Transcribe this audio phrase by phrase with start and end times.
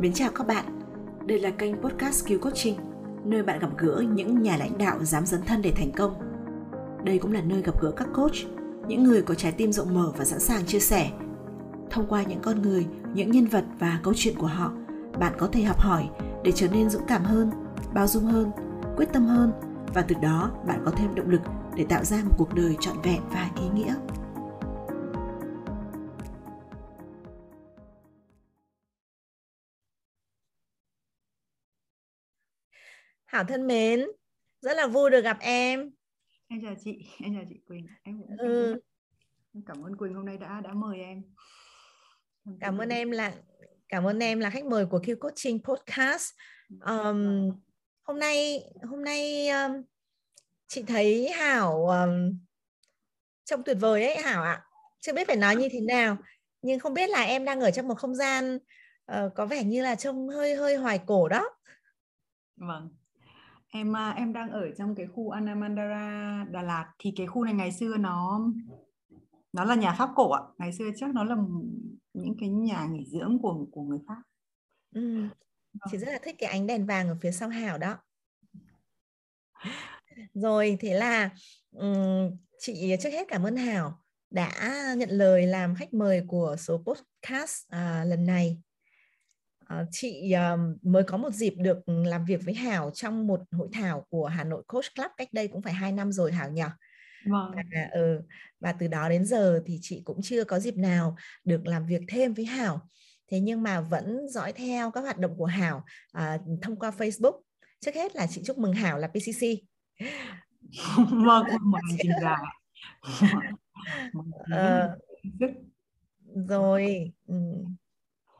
[0.00, 0.64] Mến chào các bạn,
[1.26, 2.76] đây là kênh podcast Skill Coaching,
[3.24, 6.14] nơi bạn gặp gỡ những nhà lãnh đạo dám dấn thân để thành công.
[7.04, 8.34] Đây cũng là nơi gặp gỡ các coach,
[8.88, 11.10] những người có trái tim rộng mở và sẵn sàng chia sẻ.
[11.90, 14.72] Thông qua những con người, những nhân vật và câu chuyện của họ,
[15.18, 16.08] bạn có thể học hỏi
[16.44, 17.50] để trở nên dũng cảm hơn,
[17.94, 18.50] bao dung hơn,
[18.96, 19.52] quyết tâm hơn
[19.94, 21.40] và từ đó bạn có thêm động lực
[21.76, 23.94] để tạo ra một cuộc đời trọn vẹn và ý nghĩa.
[33.36, 34.06] Hảo thân mến,
[34.60, 35.90] rất là vui được gặp em.
[36.48, 37.86] Em chào chị, em chào chị Quỳnh.
[38.02, 38.80] Em cũng ừ.
[39.54, 41.22] em cảm ơn Quỳnh hôm nay đã đã mời em.
[42.60, 43.34] Cảm ơn em là
[43.88, 46.32] cảm ơn em là khách mời của Q Coaching Podcast.
[46.70, 47.50] Um,
[48.02, 49.82] hôm nay hôm nay um,
[50.66, 52.38] chị thấy Hảo um,
[53.44, 54.64] trông tuyệt vời ấy Hảo ạ.
[55.00, 56.16] Chưa biết phải nói như thế nào,
[56.62, 58.56] nhưng không biết là em đang ở trong một không gian
[59.12, 61.50] uh, có vẻ như là trông hơi hơi hoài cổ đó.
[62.56, 62.88] Vâng,
[63.76, 66.92] em à, em đang ở trong cái khu Anamandara Đà Lạt.
[66.98, 68.40] Thì cái khu này ngày xưa nó
[69.52, 70.42] nó là nhà Pháp cổ ạ.
[70.58, 71.36] Ngày xưa chắc nó là
[72.14, 74.22] những cái nhà nghỉ dưỡng của của người Pháp.
[74.94, 75.22] Ừ.
[75.90, 77.96] chị rất là thích cái ánh đèn vàng ở phía sau hào đó.
[80.34, 81.30] Rồi thế là
[81.70, 86.82] um, chị trước hết cảm ơn Hảo đã nhận lời làm khách mời của số
[86.86, 88.58] podcast à, lần này.
[89.74, 93.68] Uh, chị uh, mới có một dịp được làm việc với Hảo trong một hội
[93.72, 96.62] thảo của Hà Nội Coach Club cách đây cũng phải hai năm rồi Hảo nhỉ?
[97.26, 97.50] Vâng.
[97.54, 98.20] Và, ừ,
[98.60, 102.00] và từ đó đến giờ thì chị cũng chưa có dịp nào được làm việc
[102.08, 102.88] thêm với Hảo.
[103.30, 105.84] Thế nhưng mà vẫn dõi theo các hoạt động của Hảo
[106.18, 107.40] uh, thông qua Facebook.
[107.80, 109.46] Trước hết là chị chúc mừng Hảo là PCC.
[111.10, 112.42] Vâng, mừng chị là.
[114.50, 114.96] Ờ,
[116.34, 117.12] rồi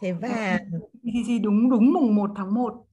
[0.00, 0.58] thế và
[0.92, 2.86] PCC đúng đúng mùng 1 tháng 1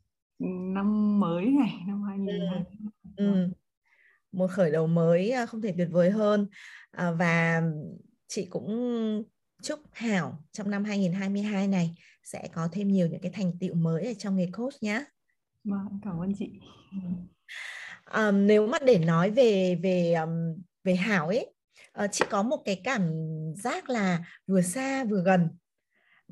[0.73, 2.63] năm mới này năm 2020
[3.17, 3.33] ừ.
[3.33, 3.49] ừ.
[4.31, 6.47] một khởi đầu mới à, không thể tuyệt vời hơn
[6.91, 7.61] à, và
[8.27, 9.23] chị cũng
[9.61, 14.05] chúc Hảo trong năm 2022 này sẽ có thêm nhiều những cái thành tựu mới
[14.05, 15.03] ở trong nghề coach nhé.
[15.63, 16.59] Vâng, cảm ơn chị.
[18.13, 20.15] Um, nếu mà để nói về về
[20.83, 21.53] về Hảo ấy,
[22.03, 23.11] uh, chị có một cái cảm
[23.55, 25.49] giác là vừa xa vừa gần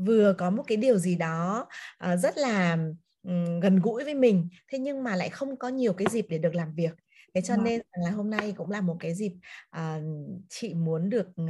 [0.05, 1.67] vừa có một cái điều gì đó
[2.13, 2.77] uh, rất là
[3.23, 6.37] um, gần gũi với mình thế nhưng mà lại không có nhiều cái dịp để
[6.37, 6.91] được làm việc.
[7.33, 7.63] Thế cho vâng.
[7.63, 9.31] nên là hôm nay cũng là một cái dịp
[9.77, 10.03] uh,
[10.49, 11.47] chị muốn được uh,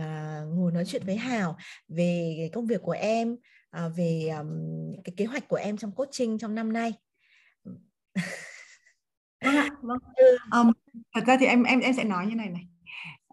[0.54, 1.58] ngồi nói chuyện với Hào
[1.88, 3.36] về cái công việc của em
[3.78, 4.50] uh, về um,
[5.04, 6.94] cái kế hoạch của em trong coaching trong năm nay.
[9.42, 9.98] Vâng ạ vâng.
[10.52, 10.72] Um,
[11.16, 12.71] thật ra thì em em em sẽ nói như này này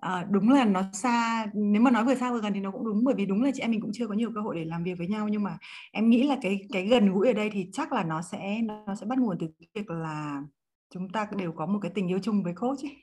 [0.01, 2.85] À, đúng là nó xa nếu mà nói vừa xa vừa gần thì nó cũng
[2.85, 4.65] đúng bởi vì đúng là chị em mình cũng chưa có nhiều cơ hội để
[4.65, 5.59] làm việc với nhau nhưng mà
[5.93, 8.95] em nghĩ là cái cái gần gũi ở đây thì chắc là nó sẽ nó
[9.01, 10.43] sẽ bắt nguồn từ việc là
[10.91, 12.97] chúng ta đều có một cái tình yêu chung với coach ấy.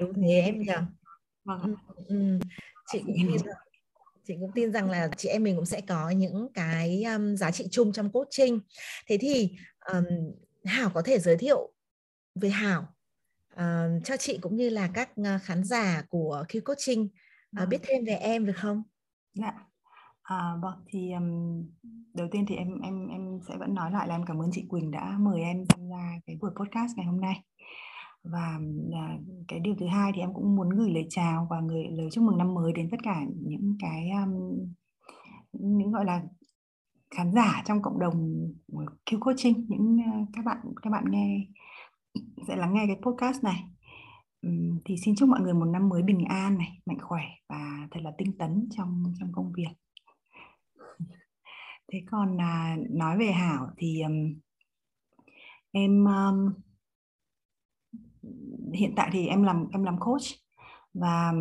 [0.00, 0.72] đúng thế em nhỉ
[1.44, 1.74] vâng ừ,
[2.08, 2.38] ừ.
[2.92, 3.56] chị cũng tin rằng
[4.26, 7.50] chị cũng tin rằng là chị em mình cũng sẽ có những cái um, giá
[7.50, 8.60] trị chung trong coaching
[9.06, 9.50] thế thì
[9.92, 10.04] um,
[10.64, 11.72] Hảo có thể giới thiệu
[12.34, 12.94] về Hảo
[13.60, 17.08] uh, cho chị cũng như là các uh, khán giả của Q Coaching
[17.62, 18.82] uh, biết thêm về em được không?
[19.34, 19.52] Dạ.
[20.22, 21.62] À, vâng thì um,
[22.14, 24.66] đầu tiên thì em em em sẽ vẫn nói lại là em cảm ơn chị
[24.68, 27.42] Quỳnh đã mời em tham gia cái buổi podcast ngày hôm nay
[28.22, 31.84] và uh, cái điều thứ hai thì em cũng muốn gửi lời chào và người
[31.90, 34.58] lời chúc mừng năm mới đến tất cả những cái um,
[35.52, 36.22] những gọi là
[37.10, 38.48] khán giả trong cộng đồng
[39.06, 41.46] Q Coaching những uh, các bạn các bạn nghe
[42.48, 43.64] sẽ lắng nghe cái podcast này.
[44.84, 48.00] Thì xin chúc mọi người một năm mới bình an này mạnh khỏe và thật
[48.02, 49.68] là tinh tấn trong trong công việc.
[51.92, 54.34] Thế còn à, nói về hảo thì um,
[55.72, 56.52] em um,
[58.72, 60.22] hiện tại thì em làm em làm coach
[60.94, 61.32] và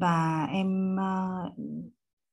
[0.00, 1.52] và em uh,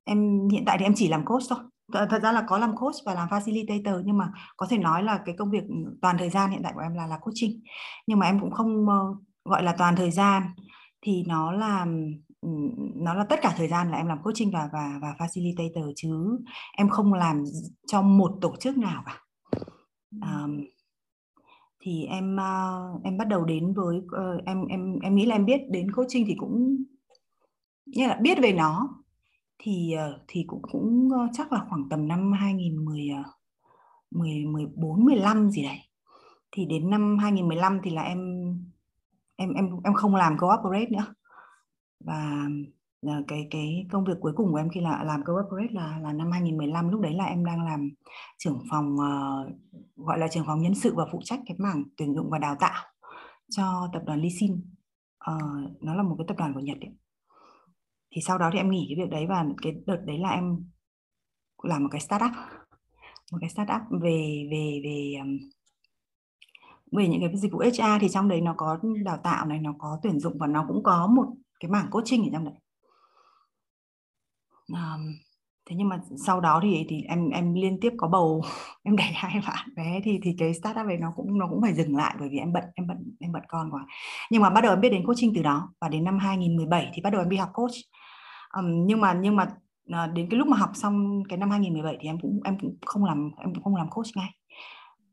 [0.03, 1.59] em hiện tại thì em chỉ làm coach thôi
[1.93, 5.21] thật ra là có làm coach và làm facilitator nhưng mà có thể nói là
[5.25, 5.63] cái công việc
[6.01, 7.61] toàn thời gian hiện tại của em là là coaching.
[8.07, 10.43] Nhưng mà em cũng không uh, gọi là toàn thời gian
[11.01, 11.85] thì nó là
[12.95, 16.39] nó là tất cả thời gian là em làm coaching và và và facilitator chứ
[16.77, 17.43] em không làm
[17.87, 19.21] cho một tổ chức nào cả.
[20.11, 20.65] Um,
[21.79, 25.45] thì em uh, em bắt đầu đến với uh, em em em nghĩ là em
[25.45, 26.77] biết đến coaching thì cũng
[27.85, 28.89] như là biết về nó
[29.59, 33.09] thì ờ, thì cũng cũng ờ, chắc là khoảng tầm năm 2010
[34.11, 35.79] 10 14 15 gì đấy.
[36.51, 38.19] Thì đến năm 2015 thì là em
[39.35, 41.13] em em em không làm corporate nữa.
[41.99, 42.47] Và
[43.07, 46.13] ờ, cái cái công việc cuối cùng của em khi là làm corporate là là
[46.13, 47.89] năm 2015 lúc đấy là em đang làm
[48.37, 49.53] trưởng phòng uh,
[49.95, 52.55] gọi là trưởng phòng nhân sự và phụ trách cái mảng tuyển dụng và đào
[52.59, 52.83] tạo
[53.49, 54.53] cho tập đoàn Lisin
[55.31, 57.04] uh, nó là một cái tập đoàn của Nhật ấy
[58.15, 60.65] thì sau đó thì em nghỉ cái việc đấy và cái đợt đấy là em
[61.63, 62.31] làm một cái startup.
[63.31, 65.13] Một cái startup về về về
[66.91, 69.73] về những cái dịch vụ HR thì trong đấy nó có đào tạo này nó
[69.79, 71.25] có tuyển dụng và nó cũng có một
[71.59, 72.53] cái mảng coaching ở trong đấy.
[74.67, 75.15] Um,
[75.69, 78.41] thế nhưng mà sau đó thì thì em em liên tiếp có bầu
[78.83, 80.01] em đẻ hai bạn bé.
[80.03, 82.53] Thì thì cái startup này nó cũng nó cũng phải dừng lại bởi vì em
[82.53, 83.85] bận em bận em bận con quá.
[84.31, 87.01] Nhưng mà bắt đầu em biết đến coaching từ đó và đến năm 2017 thì
[87.01, 87.75] bắt đầu em đi học coach
[88.59, 89.47] um, nhưng mà nhưng mà
[89.87, 92.77] à, đến cái lúc mà học xong cái năm 2017 thì em cũng em cũng
[92.85, 94.29] không làm em cũng không làm coach ngay.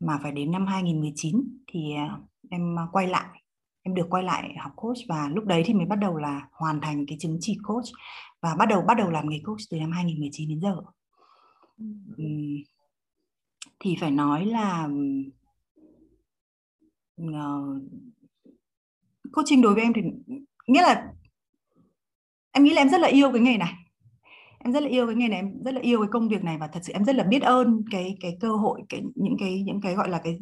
[0.01, 1.43] Mà phải đến năm 2019
[1.73, 2.19] thì à,
[2.51, 3.43] em quay lại.
[3.83, 6.81] Em được quay lại học coach và lúc đấy thì mới bắt đầu là hoàn
[6.81, 7.85] thành cái chứng chỉ coach
[8.41, 10.77] và bắt đầu bắt đầu làm nghề coach từ năm 2019 đến giờ.
[13.81, 14.89] Thì phải nói là
[17.23, 17.83] uh,
[19.33, 20.03] coaching đối với em thì
[20.67, 21.13] nghĩa là
[22.53, 23.75] em nghĩ là em rất là yêu cái nghề này.
[24.59, 26.59] Em rất là yêu cái nghề này, em rất là yêu cái công việc này
[26.59, 29.63] và thật sự em rất là biết ơn cái cái cơ hội, cái, những cái
[29.67, 30.39] những cái gọi là cái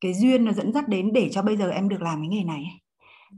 [0.00, 2.44] cái duyên nó dẫn dắt đến để cho bây giờ em được làm cái nghề
[2.44, 2.64] này.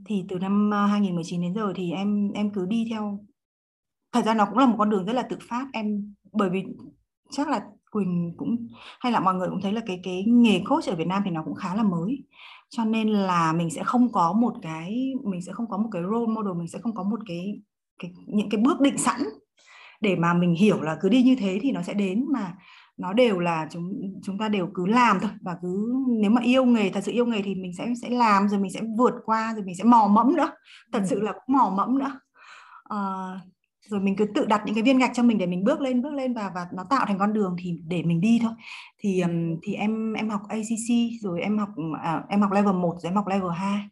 [0.06, 3.18] Thì từ năm à, 2019 đến giờ thì em em cứ đi theo.
[4.12, 5.66] Thật ra nó cũng là một con đường rất là tự phát.
[5.72, 6.64] Em, bởi vì
[7.30, 7.60] chắc là
[7.90, 8.68] Quỳnh cũng,
[9.00, 11.30] hay là mọi người cũng thấy là cái cái nghề coach ở Việt Nam thì
[11.30, 12.24] nó cũng khá là mới.
[12.70, 16.02] Cho nên là mình sẽ không có một cái, mình sẽ không có một cái
[16.02, 17.60] role model, mình sẽ không có một cái
[17.98, 19.20] cái những cái bước định sẵn
[20.00, 22.54] để mà mình hiểu là cứ đi như thế thì nó sẽ đến mà
[22.96, 23.92] nó đều là chúng
[24.22, 25.30] chúng ta đều cứ làm thôi.
[25.40, 28.48] Và cứ nếu mà yêu nghề thật sự yêu nghề thì mình sẽ sẽ làm
[28.48, 30.50] rồi mình sẽ vượt qua rồi mình sẽ mò mẫm nữa.
[30.92, 31.06] Thật ừ.
[31.10, 32.20] sự là cũng mò mẫm nữa.
[32.84, 32.98] À,
[33.88, 36.02] rồi mình cứ tự đặt những cái viên gạch cho mình để mình bước lên
[36.02, 38.52] bước lên và và nó tạo thành con đường thì để mình đi thôi.
[38.98, 39.22] Thì
[39.62, 41.70] thì em em học ACC rồi em học
[42.02, 43.88] à, em học level 1 rồi em học level 2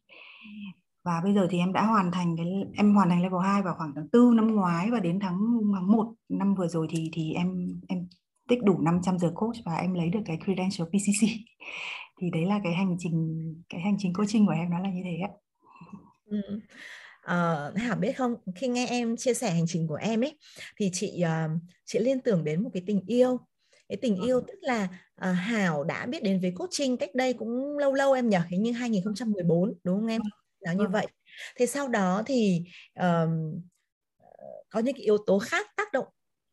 [1.10, 2.46] và bây giờ thì em đã hoàn thành cái
[2.76, 5.38] em hoàn thành level 2 vào khoảng tháng 4 năm ngoái và đến tháng
[5.74, 8.08] tháng 1 năm vừa rồi thì thì em em
[8.48, 11.28] tích đủ 500 giờ coach và em lấy được cái credential PCC
[12.20, 15.02] thì đấy là cái hành trình cái hành trình coaching của em nó là như
[15.04, 15.30] thế ạ.
[16.26, 16.60] Ừ.
[17.24, 20.38] Uh, Hảo biết không khi nghe em chia sẻ hành trình của em ấy
[20.76, 23.38] thì chị uh, chị liên tưởng đến một cái tình yêu
[23.88, 24.46] cái tình yêu vâng.
[24.48, 24.88] tức là
[25.30, 28.62] uh, Hảo đã biết đến với coaching cách đây cũng lâu lâu em nhỉ hình
[28.62, 30.20] như 2014 đúng không em
[30.64, 30.92] nó như vâng.
[30.92, 31.06] vậy.
[31.56, 32.62] Thế sau đó thì
[33.00, 33.60] um,
[34.70, 36.06] có những cái yếu tố khác tác động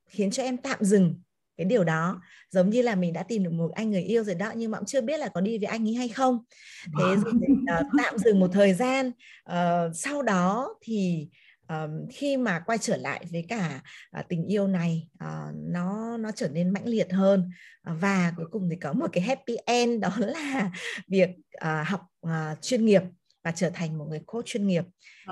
[0.10, 1.22] khiến cho em tạm dừng
[1.58, 2.22] cái điều đó.
[2.50, 4.78] Giống như là mình đã tìm được một anh người yêu rồi đó nhưng mà
[4.78, 6.40] cũng chưa biết là có đi với anh ấy hay không.
[6.86, 7.22] Thế vâng.
[7.24, 7.34] rồi
[7.80, 9.12] uh, tạm dừng một thời gian
[9.52, 11.28] uh, sau đó thì
[11.74, 13.82] uh, khi mà quay trở lại với cả
[14.20, 17.50] uh, tình yêu này uh, nó nó trở nên mãnh liệt hơn.
[17.92, 20.72] Uh, và cuối cùng thì có một cái happy end đó là
[21.08, 23.02] việc uh, học uh, chuyên nghiệp
[23.48, 24.84] và trở thành một người coach chuyên nghiệp.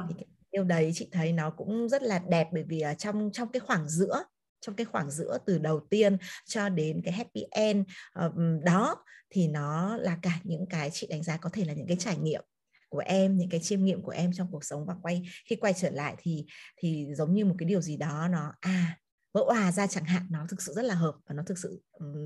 [0.10, 3.52] Thì cái điều đấy chị thấy nó cũng rất là đẹp bởi vì trong trong
[3.52, 4.24] cái khoảng giữa
[4.62, 7.86] trong cái khoảng giữa từ đầu tiên cho đến cái happy end
[8.26, 8.34] uh,
[8.64, 8.96] đó
[9.30, 12.18] thì nó là cả những cái chị đánh giá có thể là những cái trải
[12.18, 12.44] nghiệm
[12.90, 14.86] của em những cái chiêm nghiệm của em trong cuộc sống.
[14.86, 16.46] Và quay khi quay trở lại thì
[16.78, 18.98] thì giống như một cái điều gì đó nó à
[19.36, 21.82] vỡ hòa ra chẳng hạn nó thực sự rất là hợp và nó thực sự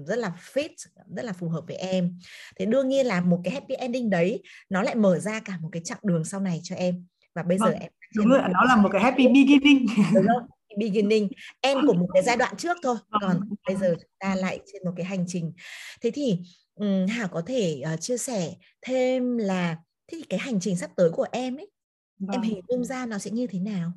[0.07, 0.69] rất là fit
[1.15, 2.19] rất là phù hợp với em.
[2.59, 5.69] Thế đương nhiên là một cái happy ending đấy nó lại mở ra cả một
[5.71, 7.05] cái chặng đường sau này cho em.
[7.35, 9.85] Và bây vâng, giờ em đúng rồi nó là một cái happy beginning.
[10.13, 10.47] Đúng không
[10.77, 11.29] beginning.
[11.61, 14.59] End của một cái giai đoạn trước thôi vâng, còn bây giờ chúng ta lại
[14.73, 15.53] trên một cái hành trình.
[16.01, 16.39] Thế thì
[16.75, 19.77] um, Hảo có thể uh, chia sẻ thêm là
[20.11, 21.71] thế thì cái hành trình sắp tới của em ấy
[22.19, 22.31] vâng.
[22.31, 23.91] em hình dung ra nó sẽ như thế nào?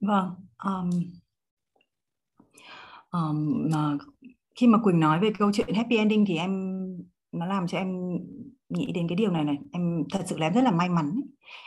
[0.00, 0.90] Vâng um,
[3.10, 3.70] um,
[4.60, 6.78] khi mà Quỳnh nói về câu chuyện happy ending thì em
[7.32, 8.18] nó làm cho em
[8.68, 9.58] nghĩ đến cái điều này này.
[9.72, 11.20] Em thật sự là em rất là may mắn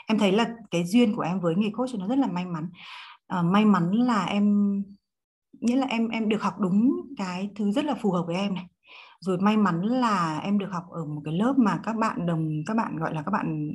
[0.07, 2.69] em thấy là cái duyên của em với nghề coach nó rất là may mắn.
[3.39, 4.75] Uh, may mắn là em
[5.51, 8.53] nghĩa là em em được học đúng cái thứ rất là phù hợp với em
[8.53, 8.65] này.
[9.19, 12.49] Rồi may mắn là em được học ở một cái lớp mà các bạn đồng
[12.65, 13.71] các bạn gọi là các bạn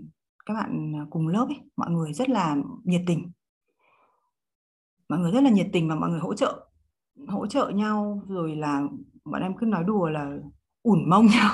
[0.47, 1.61] các bạn cùng lớp ấy.
[1.77, 3.31] Mọi người rất là nhiệt tình.
[5.09, 6.66] Mọi người rất là nhiệt tình và mọi người hỗ trợ
[7.29, 8.83] hỗ trợ nhau rồi là
[9.25, 10.37] bọn em cứ nói đùa là
[10.83, 11.51] ủn mông nhau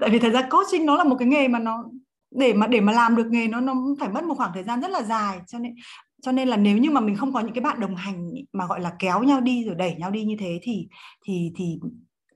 [0.00, 1.84] tại vì thật ra coaching nó là một cái nghề mà nó
[2.30, 4.80] để mà để mà làm được nghề nó nó phải mất một khoảng thời gian
[4.80, 5.40] rất là dài.
[5.46, 5.74] Cho nên
[6.22, 8.66] cho nên là nếu như mà mình không có những cái bạn đồng hành mà
[8.66, 10.88] gọi là kéo nhau đi rồi đẩy nhau đi như thế thì
[11.26, 11.78] thì thì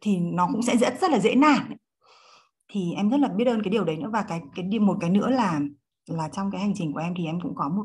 [0.01, 1.77] thì nó cũng sẽ rất rất là dễ nản
[2.73, 4.11] thì em rất là biết ơn cái điều đấy nữa.
[4.13, 5.61] Và cái cái một cái nữa là
[6.07, 7.85] là trong cái hành trình của em thì em cũng có một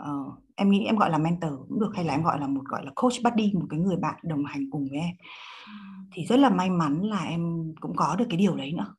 [0.00, 2.64] uh, em nghĩ em gọi là mentor cũng được hay là em gọi là một
[2.64, 5.16] gọi là coach buddy một cái người bạn đồng hành cùng với em.
[6.12, 8.94] Thì rất là may mắn là em cũng có được cái điều đấy nữa.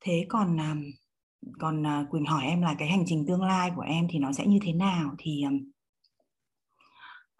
[0.00, 0.58] Thế còn
[1.58, 4.46] còn Quỳnh hỏi em là cái hành trình tương lai của em thì nó sẽ
[4.46, 5.14] như thế nào?
[5.18, 5.44] Thì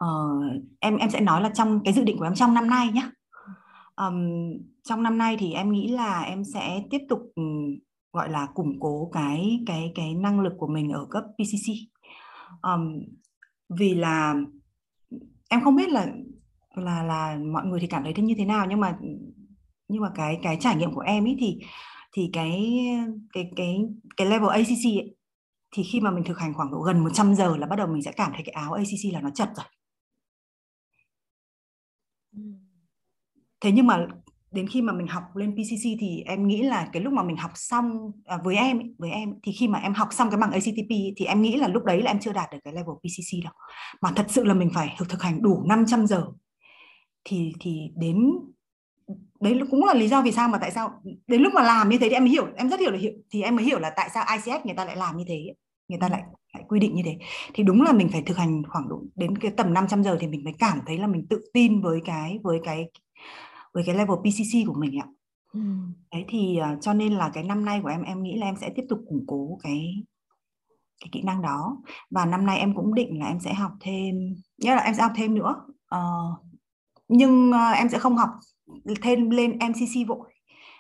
[0.05, 2.89] uh, em em sẽ nói là trong cái dự định của em trong năm nay
[2.93, 3.11] nhé
[3.97, 4.53] um,
[4.83, 7.33] trong năm nay thì em nghĩ là em sẽ tiếp tục
[8.13, 11.73] gọi là củng cố cái cái cái năng lực của mình ở cấp PCC
[12.63, 13.03] um,
[13.79, 14.35] vì là
[15.49, 16.07] em không biết là
[16.75, 18.99] là là mọi người thì cảm thấy thế như thế nào nhưng mà
[19.89, 21.59] nhưng mà cái cái trải nghiệm của em ấy thì
[22.13, 22.79] thì cái
[23.33, 23.77] cái cái
[24.17, 25.17] cái level ACC ấy,
[25.73, 28.03] thì khi mà mình thực hành khoảng độ gần 100 giờ là bắt đầu mình
[28.03, 29.67] sẽ cảm thấy cái áo ACC là nó chật rồi.
[33.61, 34.07] Thế nhưng mà
[34.51, 37.37] đến khi mà mình học lên PCC thì em nghĩ là cái lúc mà mình
[37.37, 40.53] học xong à, với em với em thì khi mà em học xong cái bằng
[40.53, 43.45] ACTP thì em nghĩ là lúc đấy là em chưa đạt được cái level PCC
[43.45, 43.53] đâu.
[44.01, 46.27] Mà thật sự là mình phải thực hành đủ 500 giờ.
[47.25, 48.31] Thì thì đến
[49.41, 51.99] đấy cũng là lý do vì sao mà tại sao đến lúc mà làm như
[51.99, 53.91] thế thì em mới hiểu em rất hiểu là hiểu thì em mới hiểu là
[53.97, 55.55] tại sao ICF người ta lại làm như thế
[55.89, 56.23] người ta lại
[56.55, 57.19] lại quy định như thế.
[57.55, 60.27] Thì đúng là mình phải thực hành khoảng độ đến cái tầm 500 giờ thì
[60.27, 62.91] mình mới cảm thấy là mình tự tin với cái với cái
[63.75, 65.07] với cái level PCC của mình ạ.
[65.53, 65.61] Ừ.
[66.13, 68.57] Đấy thì uh, cho nên là cái năm nay của em em nghĩ là em
[68.61, 70.05] sẽ tiếp tục củng cố cái
[71.01, 74.15] cái kỹ năng đó và năm nay em cũng định là em sẽ học thêm
[74.59, 75.55] nhớ là em sẽ học thêm nữa
[75.95, 76.47] uh,
[77.09, 78.31] nhưng uh, em sẽ không học
[79.03, 80.29] thêm lên MCC vội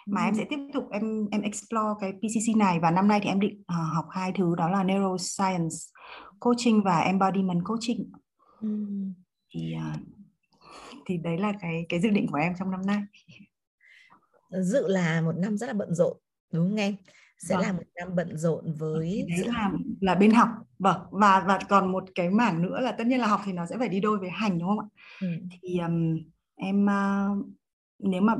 [0.07, 3.29] mà em sẽ tiếp tục em em explore cái PCC này và năm nay thì
[3.29, 5.77] em định uh, học hai thứ đó là neuroscience
[6.41, 8.13] coaching và embodiment coaching
[8.61, 8.87] ừ.
[9.55, 10.01] thì uh,
[11.11, 13.02] thì đấy là cái cái dự định của em trong năm nay.
[14.50, 16.17] Dự là một năm rất là bận rộn
[16.52, 16.97] đúng không em?
[17.38, 17.64] Sẽ vâng.
[17.64, 20.49] là một năm bận rộn với đấy là là bên học.
[20.79, 23.67] Vâng và và còn một cái mảng nữa là tất nhiên là học thì nó
[23.67, 24.88] sẽ phải đi đôi với hành đúng không ạ?
[25.21, 25.29] Ừ.
[25.50, 26.19] thì um,
[26.57, 27.47] em uh,
[27.99, 28.35] nếu mà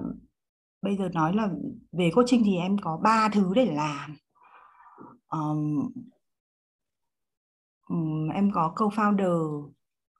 [0.82, 1.48] bây giờ nói là
[1.92, 4.16] về coaching thì em có ba thứ để làm.
[5.28, 5.92] Um,
[7.88, 9.70] um, em có co-founder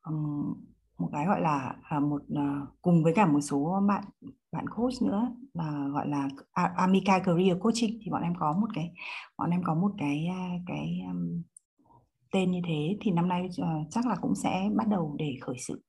[0.02, 0.70] um,
[1.00, 4.04] một cái gọi là à, một à, cùng với cả một số bạn
[4.52, 8.69] bạn coach nữa là gọi là à, Amica Career Coaching thì bọn em có một
[8.75, 8.92] cái
[9.38, 11.42] bọn em có một cái à, cái um,
[12.33, 12.97] tên như thế.
[13.00, 15.83] Thì năm nay uh, chắc là cũng sẽ bắt đầu để khởi sự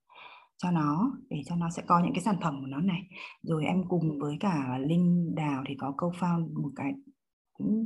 [0.56, 3.02] cho nó để cho nó sẽ có những cái sản phẩm của nó này.
[3.42, 6.92] Rồi em cùng với cả Linh Đào thì có co-found một cái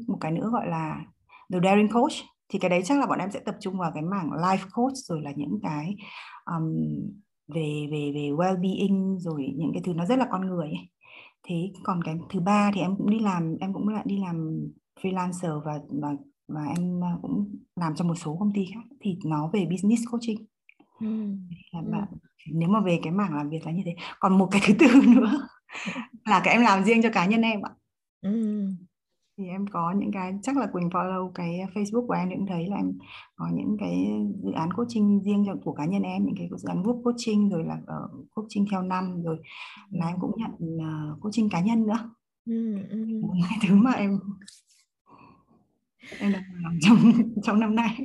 [0.09, 1.05] một cái nữa gọi là
[1.53, 2.13] The Daring Coach
[2.49, 4.97] thì cái đấy chắc là bọn em sẽ tập trung vào cái mảng life coach
[4.97, 5.97] rồi là những cái
[6.45, 6.75] um,
[7.49, 10.89] về về về well-being rồi những cái thứ nó rất là con người ấy.
[11.43, 14.67] thế còn cái thứ ba thì em cũng đi làm em cũng lại đi làm
[15.03, 16.15] freelancer và và
[16.49, 18.81] và em à, cũng làm cho một số công ty khác.
[19.01, 20.47] Thì nó về business coaching.
[21.01, 21.07] Ừ.
[21.73, 22.09] là bạn
[22.53, 23.97] nếu mà về cái mảng làm việc là như thế.
[24.21, 24.87] Còn một cái thứ tư
[25.17, 25.49] nữa
[26.25, 27.71] là cái em làm riêng cho cá nhân em ạ.
[28.21, 28.69] Ừ
[29.39, 32.67] thì em có những cái chắc là Quỳnh follow cái Facebook của em cũng thấy
[32.67, 32.93] là em
[33.37, 34.07] có những cái
[34.43, 37.49] dự án coaching riêng cho của cá nhân em những cái dự án group coaching
[37.49, 39.39] rồi là uh, coaching theo năm rồi
[39.91, 42.11] là em cũng nhận uh, coaching cá nhân nữa.
[42.47, 43.07] Ừ, ừ.
[43.51, 44.19] cái thứ mà em
[46.19, 46.99] em đang làm trong
[47.43, 47.99] trong năm nay.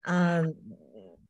[0.00, 0.42] À,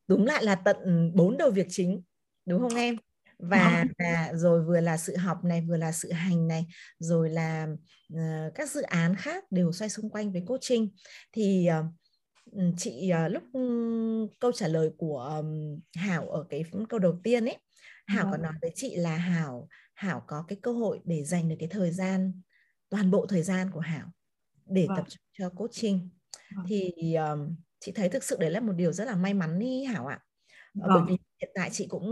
[0.09, 0.77] đúng lại là tận
[1.15, 2.03] bốn đầu việc chính
[2.47, 2.97] đúng không em
[3.39, 6.67] và và rồi vừa là sự học này vừa là sự hành này
[6.99, 7.67] rồi là
[8.15, 10.89] uh, các dự án khác đều xoay xung quanh với coaching
[11.33, 16.99] thì uh, chị uh, lúc um, câu trả lời của um, Hảo ở cái câu
[16.99, 17.57] đầu tiên ấy
[18.07, 18.43] Hảo có vâng.
[18.43, 21.91] nói với chị là Hảo Hảo có cái cơ hội để dành được cái thời
[21.91, 22.43] gian
[22.89, 24.09] toàn bộ thời gian của Hảo
[24.67, 24.97] để vâng.
[24.97, 26.11] tập trung cho coaching
[26.57, 26.65] vâng.
[26.69, 29.85] thì um, chị thấy thực sự đấy là một điều rất là may mắn đi
[29.85, 30.21] Hảo ạ
[30.75, 30.89] vâng.
[30.89, 32.07] bởi vì hiện tại chị cũng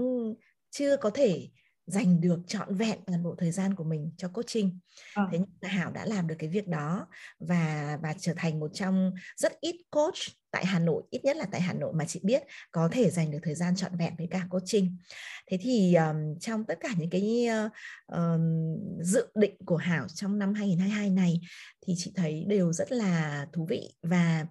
[0.78, 1.48] chưa có thể
[1.86, 4.78] dành được trọn vẹn toàn bộ thời gian của mình cho coaching.
[5.14, 5.28] À.
[5.32, 7.06] Thế nhưng mà Hảo đã làm được cái việc đó
[7.38, 10.14] và và trở thành một trong rất ít coach
[10.50, 13.30] tại Hà Nội, ít nhất là tại Hà Nội mà chị biết có thể dành
[13.30, 14.96] được thời gian trọn vẹn với cả coaching.
[15.50, 17.48] Thế thì um, trong tất cả những cái
[18.12, 18.40] uh,
[19.00, 21.40] dự định của Hảo trong năm 2022 này
[21.86, 24.46] thì chị thấy đều rất là thú vị và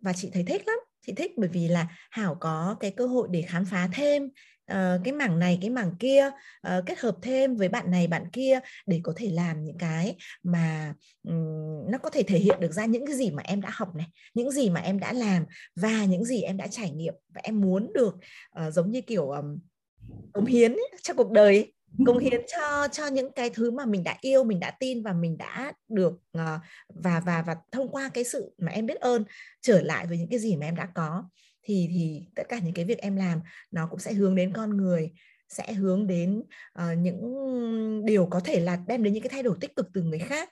[0.00, 3.28] và chị thấy thích lắm chị thích bởi vì là hảo có cái cơ hội
[3.30, 4.28] để khám phá thêm
[4.72, 6.30] uh, cái mảng này cái mảng kia
[6.68, 10.16] uh, kết hợp thêm với bạn này bạn kia để có thể làm những cái
[10.42, 13.70] mà um, nó có thể thể hiện được ra những cái gì mà em đã
[13.72, 15.44] học này những gì mà em đã làm
[15.76, 18.14] và những gì em đã trải nghiệm và em muốn được
[18.66, 19.58] uh, giống như kiểu um,
[20.32, 21.72] cống hiến ấy, cho cuộc đời ấy
[22.06, 25.12] cống hiến cho cho những cái thứ mà mình đã yêu mình đã tin và
[25.12, 29.24] mình đã được uh, và và và thông qua cái sự mà em biết ơn
[29.60, 31.24] trở lại với những cái gì mà em đã có
[31.64, 34.76] thì thì tất cả những cái việc em làm nó cũng sẽ hướng đến con
[34.76, 35.12] người
[35.48, 36.42] sẽ hướng đến
[36.78, 40.02] uh, những điều có thể là đem đến những cái thay đổi tích cực từ
[40.02, 40.50] người khác.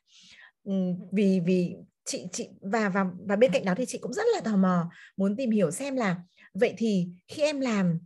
[1.12, 4.40] Vì vì chị chị và và và bên cạnh đó thì chị cũng rất là
[4.40, 6.16] tò mò muốn tìm hiểu xem là
[6.54, 7.98] vậy thì khi em làm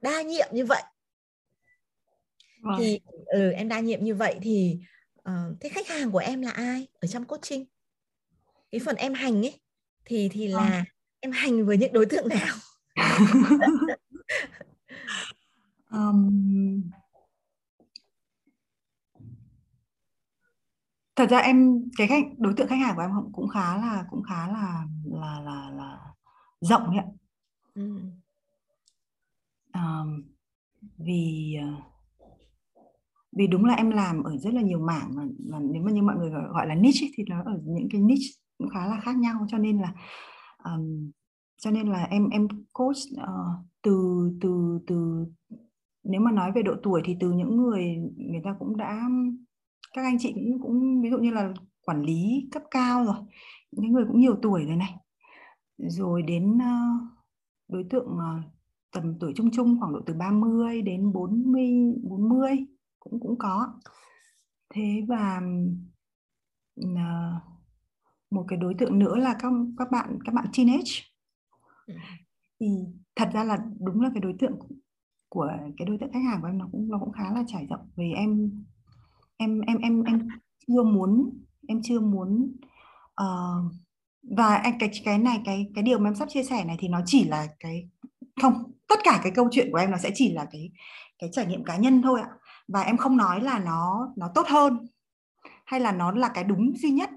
[0.00, 0.82] đa nhiệm như vậy
[2.62, 2.76] vâng.
[2.78, 4.78] thì ừ, em đa nhiệm như vậy thì
[5.28, 7.64] uh, thế khách hàng của em là ai ở trong coaching
[8.70, 9.60] cái phần em hành ấy
[10.04, 10.84] thì thì là vâng.
[11.20, 12.56] em hành với những đối tượng nào
[15.90, 16.82] um,
[21.16, 24.22] thật ra em cái khách đối tượng khách hàng của em cũng khá là cũng
[24.22, 25.98] khá là là là là
[26.60, 27.06] rộng ấy ạ
[27.74, 28.00] ừ.
[29.74, 30.22] um,
[30.98, 31.56] vì
[33.36, 36.02] vì đúng là em làm ở rất là nhiều mảng mà, mà nếu mà như
[36.02, 38.26] mọi người gọi, gọi là niche ấy, thì nó ở những cái niche
[38.58, 39.46] cũng khá là khác nhau.
[39.48, 39.94] Cho nên là
[40.64, 41.10] um,
[41.56, 45.26] cho nên là em em coach uh, từ từ từ
[46.04, 49.08] nếu mà nói về độ tuổi thì từ những người người ta cũng đã
[49.94, 51.54] các anh chị cũng cũng ví dụ như là
[51.86, 53.16] quản lý cấp cao rồi
[53.70, 54.94] những người cũng nhiều tuổi rồi này.
[55.78, 57.02] Rồi đến uh,
[57.68, 58.44] đối tượng uh,
[58.92, 62.50] tầm tuổi trung trung khoảng độ từ 30 đến 40 40
[63.04, 63.72] cũng cũng có.
[64.74, 65.40] Thế và
[66.80, 67.42] uh,
[68.30, 70.92] một cái đối tượng nữa là các các bạn các bạn teenage.
[71.86, 71.94] Ừ.
[72.60, 72.66] thì
[73.16, 74.58] thật ra là đúng là cái đối tượng
[75.28, 77.66] của cái đối tượng khách hàng của em nó cũng nó cũng khá là trải
[77.70, 78.62] rộng vì em
[79.36, 80.28] em em em em
[80.66, 82.56] chưa muốn em chưa muốn
[83.22, 83.72] uh,
[84.22, 87.00] và cái cái này cái cái điều mà em sắp chia sẻ này thì nó
[87.06, 87.88] chỉ là cái
[88.42, 90.70] không tất cả cái câu chuyện của em nó sẽ chỉ là cái
[91.18, 92.28] cái trải nghiệm cá nhân thôi ạ
[92.68, 94.86] và em không nói là nó nó tốt hơn
[95.64, 97.10] hay là nó là cái đúng duy nhất.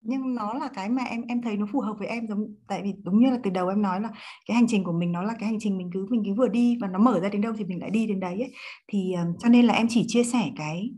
[0.00, 2.82] Nhưng nó là cái mà em em thấy nó phù hợp với em giống tại
[2.82, 4.10] vì đúng như là từ đầu em nói là
[4.46, 6.48] cái hành trình của mình nó là cái hành trình mình cứ mình cứ vừa
[6.48, 8.52] đi và nó mở ra đến đâu thì mình lại đi đến đấy ấy.
[8.88, 10.90] thì um, cho nên là em chỉ chia sẻ cái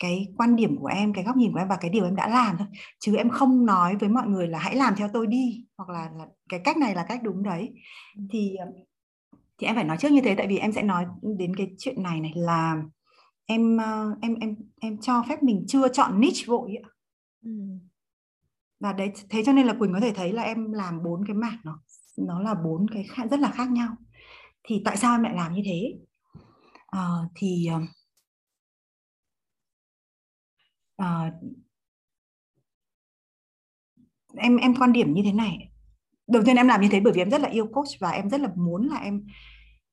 [0.00, 2.28] cái quan điểm của em cái góc nhìn của em và cái điều em đã
[2.28, 2.66] làm thôi.
[3.00, 6.10] Chứ em không nói với mọi người là hãy làm theo tôi đi hoặc là,
[6.18, 7.70] là cái cách này là cách đúng đấy.
[8.30, 8.56] Thì
[9.58, 11.06] thì em phải nói trước như thế tại vì em sẽ nói
[11.38, 12.82] đến cái chuyện này này là
[13.48, 13.78] em
[14.22, 16.88] em em em cho phép mình chưa chọn niche vội ạ.
[17.44, 17.50] Ừ.
[18.80, 21.34] Và đấy thế cho nên là quỳnh có thể thấy là em làm bốn cái
[21.34, 21.82] mảng nó
[22.16, 23.96] nó là bốn cái khác, rất là khác nhau.
[24.62, 25.98] Thì tại sao em lại làm như thế?
[26.86, 27.68] À, thì
[30.96, 31.32] à,
[34.36, 35.72] em em quan điểm như thế này.
[36.26, 38.30] Đầu tiên em làm như thế bởi vì em rất là yêu coach và em
[38.30, 39.26] rất là muốn là em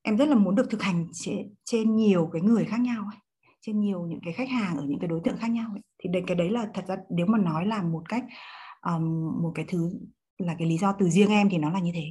[0.02, 3.20] em rất là muốn được thực hành trên, trên nhiều cái người khác nhau ấy
[3.66, 5.82] trên nhiều những cái khách hàng ở những cái đối tượng khác nhau ấy.
[5.98, 8.24] thì đấy cái đấy là thật ra nếu mà nói là một cách
[8.82, 9.02] um,
[9.42, 9.90] một cái thứ
[10.38, 12.06] là cái lý do từ riêng em thì nó là như thế.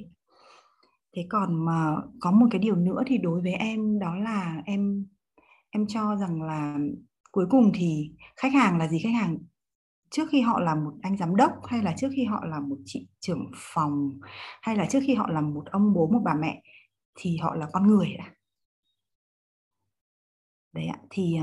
[1.15, 5.06] Thế còn mà có một cái điều nữa thì đối với em đó là em
[5.70, 6.78] em cho rằng là
[7.32, 9.00] cuối cùng thì khách hàng là gì?
[9.04, 9.38] Khách hàng
[10.12, 12.78] trước khi họ là một anh giám đốc hay là trước khi họ là một
[12.86, 14.20] chị trưởng phòng
[14.62, 16.62] hay là trước khi họ là một ông bố một bà mẹ
[17.15, 18.35] thì họ là con người đã
[20.75, 21.38] đấy ạ thì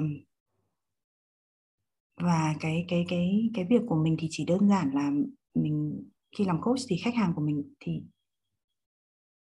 [2.16, 5.10] và cái cái cái cái việc của mình thì chỉ đơn giản là
[5.54, 6.04] mình
[6.38, 8.02] khi làm coach thì khách hàng của mình thì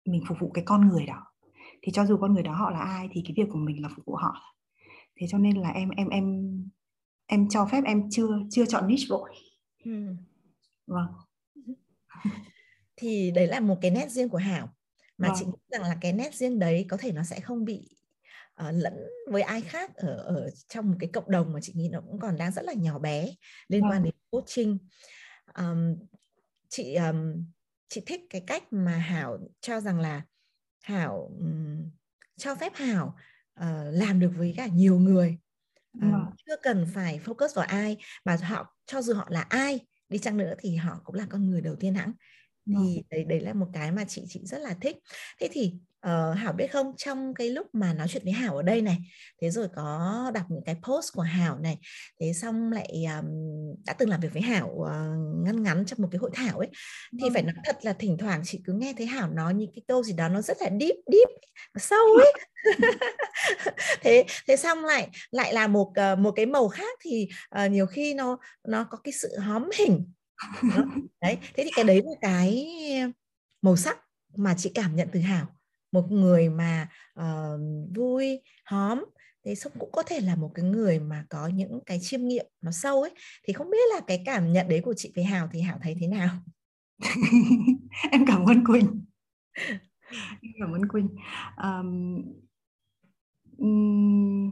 [0.05, 1.25] mình phục vụ cái con người đó.
[1.81, 3.89] Thì cho dù con người đó họ là ai thì cái việc của mình là
[3.95, 4.55] phục vụ họ.
[5.15, 6.51] Thế cho nên là em em em
[7.25, 9.29] em cho phép em chưa chưa chọn niche vội.
[9.83, 10.15] Ừ.
[10.87, 11.07] vâng.
[12.95, 14.69] Thì đấy là một cái nét riêng của hảo.
[15.17, 15.37] Mà vâng.
[15.39, 17.94] chị nghĩ rằng là cái nét riêng đấy có thể nó sẽ không bị
[18.61, 18.93] uh, lẫn
[19.31, 22.19] với ai khác ở ở trong một cái cộng đồng mà chị nghĩ nó cũng
[22.19, 23.35] còn đang rất là nhỏ bé
[23.67, 24.77] liên quan đến coaching.
[25.57, 25.95] Um,
[26.69, 27.45] chị um,
[27.87, 30.21] chị thích cái cách mà Hảo cho rằng là
[30.81, 31.91] Hảo um,
[32.37, 33.15] cho phép Hảo
[33.59, 35.37] uh, làm được với cả nhiều người.
[35.97, 40.17] Uh, chưa cần phải focus vào ai mà họ cho dù họ là ai đi
[40.17, 42.13] chăng nữa thì họ cũng là con người đầu tiên hãng
[42.65, 44.97] thì đấy đấy là một cái mà chị chị rất là thích.
[45.39, 45.73] Thế thì
[46.07, 46.93] uh, Hảo biết không?
[46.97, 48.97] Trong cái lúc mà nói chuyện với Hảo ở đây này
[49.41, 51.79] thế rồi có đọc những cái post của Hảo này
[52.21, 53.25] thế xong lại um,
[53.85, 54.87] đã từng làm việc với Hảo uh,
[55.45, 56.69] ngắn ngắn trong một cái hội thảo ấy
[57.21, 59.81] thì phải nói thật là thỉnh thoảng chị cứ nghe thấy Hảo nói những cái
[59.87, 61.29] câu gì đó nó rất là deep deep
[61.75, 62.33] sâu ấy.
[64.01, 67.27] Thế thế xong lại lại là một uh, một cái màu khác thì
[67.65, 68.37] uh, nhiều khi nó
[68.67, 70.11] nó có cái sự hóm hình.
[71.21, 72.67] Đấy thế thì cái đấy là cái
[73.61, 73.97] màu sắc
[74.37, 75.54] mà chị cảm nhận từ Hảo
[75.95, 77.59] một người mà uh,
[77.95, 79.05] vui hóm
[79.45, 82.45] thế sống cũng có thể là một cái người mà có những cái chiêm nghiệm
[82.61, 83.11] nó sâu ấy.
[83.47, 85.95] Thì không biết là cái cảm nhận đấy của chị với Hào thì Hảo thấy
[85.99, 86.29] thế nào?
[88.11, 89.05] Em cảm ơn Quỳnh.
[90.41, 91.07] Em cảm ơn Quỳnh.
[91.63, 92.23] Um,
[93.57, 94.51] um,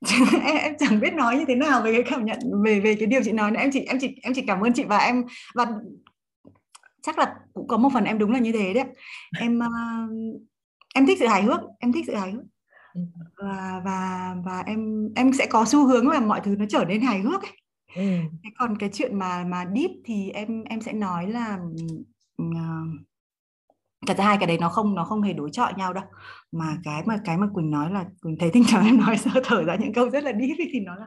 [0.44, 3.06] em, em chẳng biết nói như thế nào về cái cảm nhận về về cái
[3.06, 3.60] điều chị nói nữa.
[3.60, 5.66] Em chỉ em chỉ em chỉ cảm ơn chị và em và
[7.08, 8.84] chắc là cũng có một phần em đúng là như thế đấy
[9.38, 10.42] em uh,
[10.94, 12.44] em thích sự hài hước em thích sự hài hước
[12.94, 13.00] ừ.
[13.36, 17.00] và và và em em sẽ có xu hướng là mọi thứ nó trở nên
[17.00, 17.52] hài hước ấy.
[17.96, 18.02] Ừ.
[18.58, 21.58] còn cái chuyện mà mà deep thì em em sẽ nói là
[22.42, 22.88] uh,
[24.06, 26.04] thật ra hai cái đấy nó không nó không hề đối chọi nhau đâu
[26.52, 29.30] mà cái mà cái mà quỳnh nói là quỳnh thấy thỉnh thoảng em nói sơ
[29.44, 31.06] thở ra những câu rất là deep thì nó là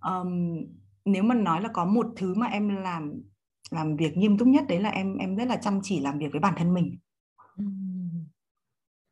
[0.20, 0.56] um,
[1.04, 3.12] nếu mà nói là có một thứ mà em làm
[3.70, 6.28] làm việc nghiêm túc nhất đấy là em em rất là chăm chỉ làm việc
[6.32, 6.96] với bản thân mình.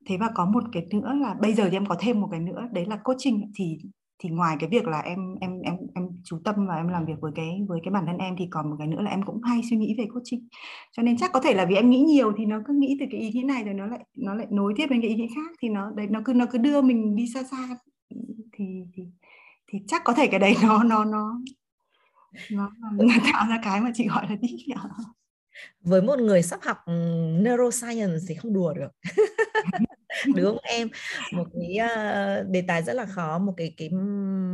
[0.09, 2.41] Thế và có một cái nữa là bây giờ thì em có thêm một cái
[2.41, 3.53] nữa đấy là coaching.
[3.55, 3.79] Thì
[4.19, 7.21] thì ngoài cái việc là em em em em chú tâm và em làm việc
[7.21, 9.43] với cái với cái bản thân em thì còn một cái nữa là em cũng
[9.43, 10.49] hay suy nghĩ về coaching.
[10.93, 13.07] Cho nên chắc có thể là vì em nghĩ nhiều thì nó cứ nghĩ từ
[13.11, 15.29] cái ý nghĩ này rồi nó lại nó lại nối tiếp đến cái ý nghĩ
[15.35, 17.77] khác thì nó đấy nó cứ nó cứ đưa mình đi xa xa.
[18.53, 18.65] Thì
[18.95, 19.03] thì
[19.67, 21.41] thì chắc có thể cái đấy nó nó nó
[22.51, 24.75] nó, nó tạo ra cái mà chị gọi là deep nhỉ
[25.81, 26.77] với một người sắp học
[27.41, 28.89] neuroscience thì không đùa được.
[30.27, 30.89] Đúng không em?
[31.33, 33.91] Một cái uh, đề tài rất là khó một cái cái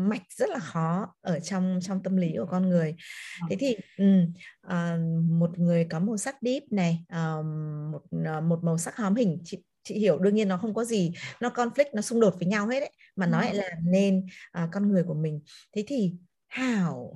[0.08, 2.96] mạch rất là khó ở trong trong tâm lý của con người.
[3.40, 3.46] Ờ.
[3.50, 4.32] thế thì um,
[4.66, 7.44] uh, một người có màu sắc deep này uh,
[7.92, 10.84] một uh, một màu sắc hóm hình chị chị hiểu đương nhiên nó không có
[10.84, 14.26] gì nó conflict nó xung đột với nhau hết đấy mà nó lại làm nên
[14.64, 15.40] uh, con người của mình.
[15.76, 16.14] Thế thì
[16.48, 17.14] hảo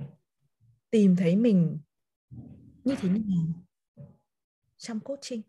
[0.91, 1.79] tìm thấy mình
[2.85, 3.47] như thế nào
[4.77, 5.43] trong coaching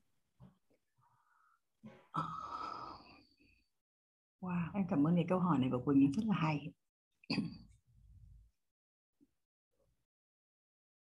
[4.41, 6.71] Wow, em cảm ơn cái câu hỏi này của Quỳnh rất là hay.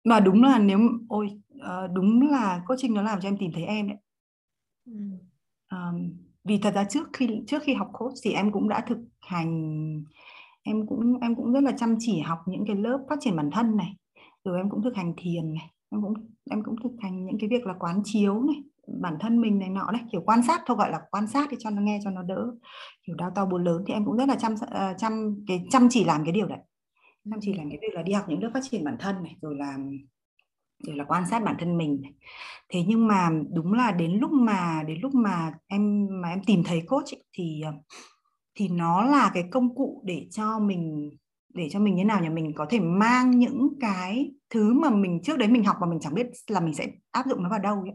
[0.05, 0.79] Mà đúng là nếu
[1.09, 3.99] ôi uh, đúng là coaching nó làm cho em tìm thấy em đấy.
[5.71, 8.99] Um, vì thật ra trước khi trước khi học coach thì em cũng đã thực
[9.21, 10.05] hành
[10.63, 13.51] em cũng em cũng rất là chăm chỉ học những cái lớp phát triển bản
[13.53, 13.97] thân này
[14.49, 16.15] rồi em cũng thực hành thiền này em cũng
[16.51, 18.63] em cũng thực hành những cái việc là quán chiếu này
[19.01, 21.57] bản thân mình này nọ đấy kiểu quan sát thôi gọi là quan sát thì
[21.61, 22.47] cho nó nghe cho nó đỡ
[23.07, 25.89] kiểu đau to buồn lớn thì em cũng rất là chăm ờ, chăm cái chăm
[25.91, 26.59] chỉ làm cái điều đấy
[27.31, 29.37] chăm chỉ làm cái việc là đi học những lớp phát triển bản thân này
[29.41, 29.99] rồi làm
[30.87, 32.13] rồi là quan sát bản thân mình này.
[32.69, 36.63] thế nhưng mà đúng là đến lúc mà đến lúc mà em mà em tìm
[36.65, 37.73] thấy coach ấy, thì ờ,
[38.55, 41.11] thì nó là cái công cụ để cho mình
[41.59, 42.29] để cho mình như nào nhỉ?
[42.29, 46.01] Mình có thể mang những cái thứ mà mình trước đấy mình học mà mình
[46.01, 47.93] chẳng biết là mình sẽ áp dụng nó vào đâu ấy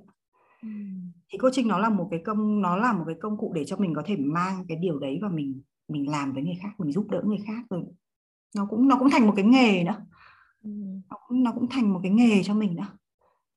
[1.31, 3.77] thì coaching nó là một cái công nó là một cái công cụ để cho
[3.77, 6.91] mình có thể mang cái điều đấy và mình mình làm với người khác mình
[6.91, 7.83] giúp đỡ người khác rồi
[8.55, 10.05] nó cũng nó cũng thành một cái nghề nữa
[11.09, 12.87] nó cũng nó cũng thành một cái nghề cho mình nữa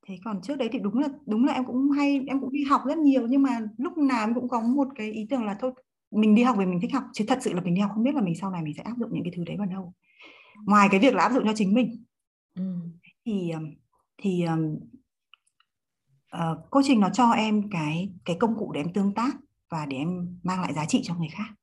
[0.07, 2.65] thế còn trước đấy thì đúng là đúng là em cũng hay em cũng đi
[2.65, 5.57] học rất nhiều nhưng mà lúc nào em cũng có một cái ý tưởng là
[5.61, 5.73] thôi
[6.11, 8.05] mình đi học vì mình thích học chứ thật sự là mình đi học không
[8.05, 9.95] biết là mình sau này mình sẽ áp dụng những cái thứ đấy vào đâu.
[10.65, 12.05] Ngoài cái việc là áp dụng cho chính mình.
[12.55, 12.63] Ừ.
[13.25, 13.53] thì
[14.19, 14.45] thì
[16.37, 19.37] uh, coaching nó cho em cái cái công cụ để em tương tác
[19.69, 21.55] và để em mang lại giá trị cho người khác.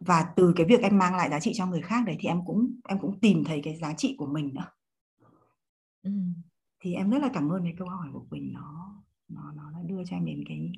[0.00, 2.40] Và từ cái việc em mang lại giá trị cho người khác đấy thì em
[2.46, 4.66] cũng em cũng tìm thấy cái giá trị của mình nữa.
[6.02, 6.10] Ừ.
[6.80, 8.52] thì em rất là cảm ơn cái câu hỏi của Quỳnh.
[8.52, 8.94] Nó
[9.28, 10.72] nó nó đã đưa cho em đến cái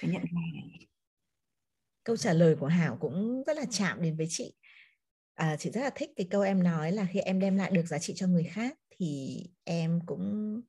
[0.00, 0.88] cái nhận ra này
[2.08, 4.54] câu trả lời của Hảo cũng rất là chạm đến với chị.
[5.34, 7.86] À, chị rất là thích cái câu em nói là khi em đem lại được
[7.86, 10.60] giá trị cho người khác thì em cũng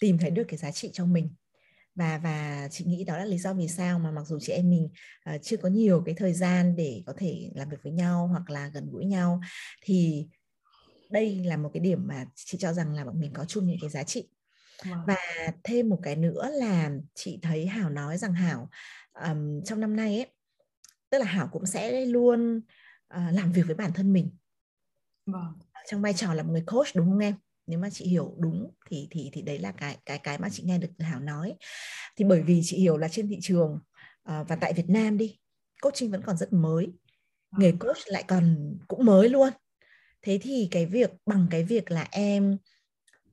[0.00, 1.34] tìm thấy được cái giá trị trong mình.
[1.94, 4.70] Và và chị nghĩ đó là lý do vì sao mà mặc dù chị em
[4.70, 4.88] mình
[5.34, 8.50] uh, chưa có nhiều cái thời gian để có thể làm việc với nhau hoặc
[8.50, 9.40] là gần gũi nhau
[9.82, 10.26] thì
[11.10, 13.78] đây là một cái điểm mà chị cho rằng là bọn mình có chung những
[13.80, 14.28] cái giá trị
[14.84, 15.06] wow.
[15.06, 15.16] và
[15.64, 18.70] thêm một cái nữa là chị thấy hảo nói rằng hảo
[19.24, 20.26] um, trong năm nay ấy
[21.10, 22.56] tức là hảo cũng sẽ luôn
[23.14, 24.30] uh, làm việc với bản thân mình.
[25.26, 25.52] Wow.
[25.88, 27.34] trong vai trò là một người coach đúng không em?
[27.66, 30.62] Nếu mà chị hiểu đúng thì thì thì đấy là cái cái cái mà chị
[30.66, 31.54] nghe được Hảo nói.
[32.16, 33.74] Thì bởi vì chị hiểu là trên thị trường
[34.30, 35.38] uh, và tại Việt Nam đi
[35.82, 36.86] coaching vẫn còn rất mới.
[37.58, 39.48] Nghề coach lại còn cũng mới luôn.
[40.22, 42.58] Thế thì cái việc bằng cái việc là em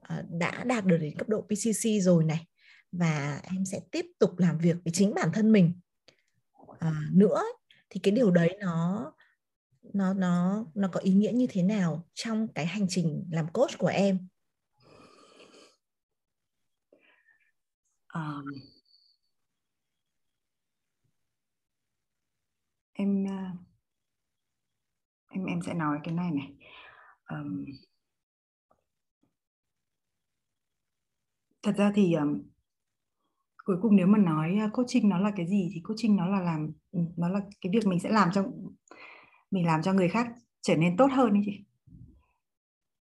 [0.07, 2.47] Ờ, đã đạt được đến cấp độ PCC rồi này
[2.91, 5.73] và em sẽ tiếp tục làm việc với chính bản thân mình.
[6.79, 7.43] À, nữa
[7.89, 9.11] thì cái điều đấy nó
[9.93, 13.77] nó nó nó có ý nghĩa như thế nào trong cái hành trình làm coach
[13.77, 14.27] của em?
[18.13, 18.45] Um,
[22.93, 23.43] em ờ,
[25.29, 26.53] em em sẽ nói cái này này.
[27.29, 27.65] Um,
[31.65, 32.41] thật ra thì um,
[33.65, 36.71] cuối cùng nếu mà nói coaching nó là cái gì thì coaching nó là làm
[36.91, 38.45] ừ, nó là cái việc mình sẽ làm cho
[39.51, 40.28] mình làm cho người khác
[40.62, 41.63] trở nên tốt hơn ấy chị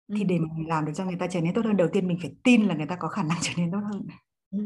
[0.08, 0.14] ừ.
[0.18, 2.08] thì để mà mình làm được cho người ta trở nên tốt hơn đầu tiên
[2.08, 4.06] mình phải tin là người ta có khả năng trở nên tốt hơn
[4.50, 4.58] ừ.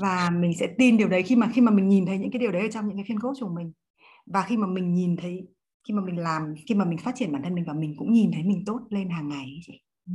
[0.00, 2.40] và mình sẽ tin điều đấy khi mà khi mà mình nhìn thấy những cái
[2.40, 3.72] điều đấy ở trong những cái phiên coach của mình
[4.26, 5.48] và khi mà mình nhìn thấy
[5.88, 8.12] khi mà mình làm khi mà mình phát triển bản thân mình và mình cũng
[8.12, 10.12] nhìn thấy mình tốt lên hàng ngày ấy chị ừ.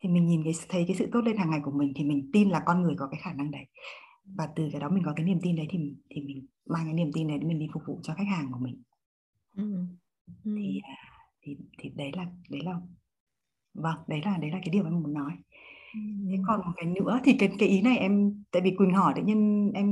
[0.00, 2.30] Thì mình nhìn cái thấy cái sự tốt lên hàng ngày của mình thì mình
[2.32, 3.66] tin là con người có cái khả năng đấy
[4.36, 6.94] và từ cái đó mình có cái niềm tin đấy thì thì mình mang cái
[6.94, 8.82] niềm tin đấy để mình đi phục vụ cho khách hàng của mình
[9.56, 9.86] ừ.
[10.44, 10.52] Ừ.
[10.56, 10.94] thì à,
[11.42, 12.80] thì thì đấy là đấy là
[13.74, 15.32] vâng đấy là đấy là cái điều em muốn nói
[15.94, 16.00] ừ.
[16.30, 19.12] thế còn một cái nữa thì cái cái ý này em tại vì quỳnh hỏi
[19.16, 19.88] tự nhiên em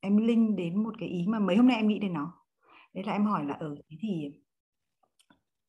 [0.00, 2.32] em link đến một cái ý mà mấy hôm nay em nghĩ đến nó
[2.94, 4.30] đấy là em hỏi là ở ừ, thế thì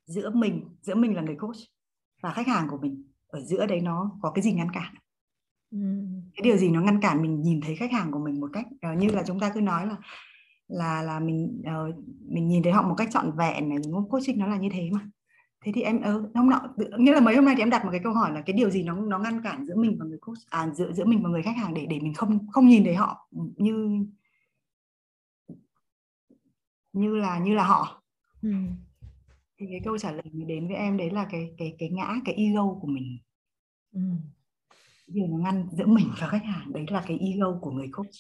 [0.05, 1.57] giữa mình giữa mình là người coach
[2.21, 4.93] và khách hàng của mình ở giữa đấy nó có cái gì ngăn cản?
[6.35, 8.65] Cái điều gì nó ngăn cản mình nhìn thấy khách hàng của mình một cách
[8.91, 9.95] uh, như là chúng ta cứ nói là
[10.67, 14.09] là là mình uh, mình nhìn thấy họ một cách trọn vẹn này đúng không?
[14.09, 15.09] Coaching nó là như thế mà.
[15.65, 16.61] Thế thì em uh, hôm nọ
[16.97, 18.69] nghĩa là mấy hôm nay thì em đặt một cái câu hỏi là cái điều
[18.69, 21.29] gì nó nó ngăn cản giữa mình và người coach à giữa giữa mình và
[21.29, 24.05] người khách hàng để để mình không không nhìn thấy họ như
[26.93, 28.03] như là như là họ?
[28.41, 28.53] Ừ.
[29.57, 32.35] thì cái câu trả lời đến với em đấy là cái cái cái ngã cái
[32.35, 33.17] ego của mình
[33.93, 34.01] ừ
[35.07, 38.15] điều nó ngăn giữa mình và khách hàng đấy là cái ego của người coach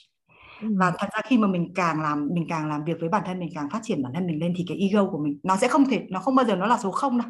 [0.61, 0.67] ừ.
[0.77, 3.39] và thật ra khi mà mình càng làm mình càng làm việc với bản thân
[3.39, 5.67] mình càng phát triển bản thân mình lên thì cái ego của mình nó sẽ
[5.67, 7.27] không thể nó không bao giờ nó là số không đâu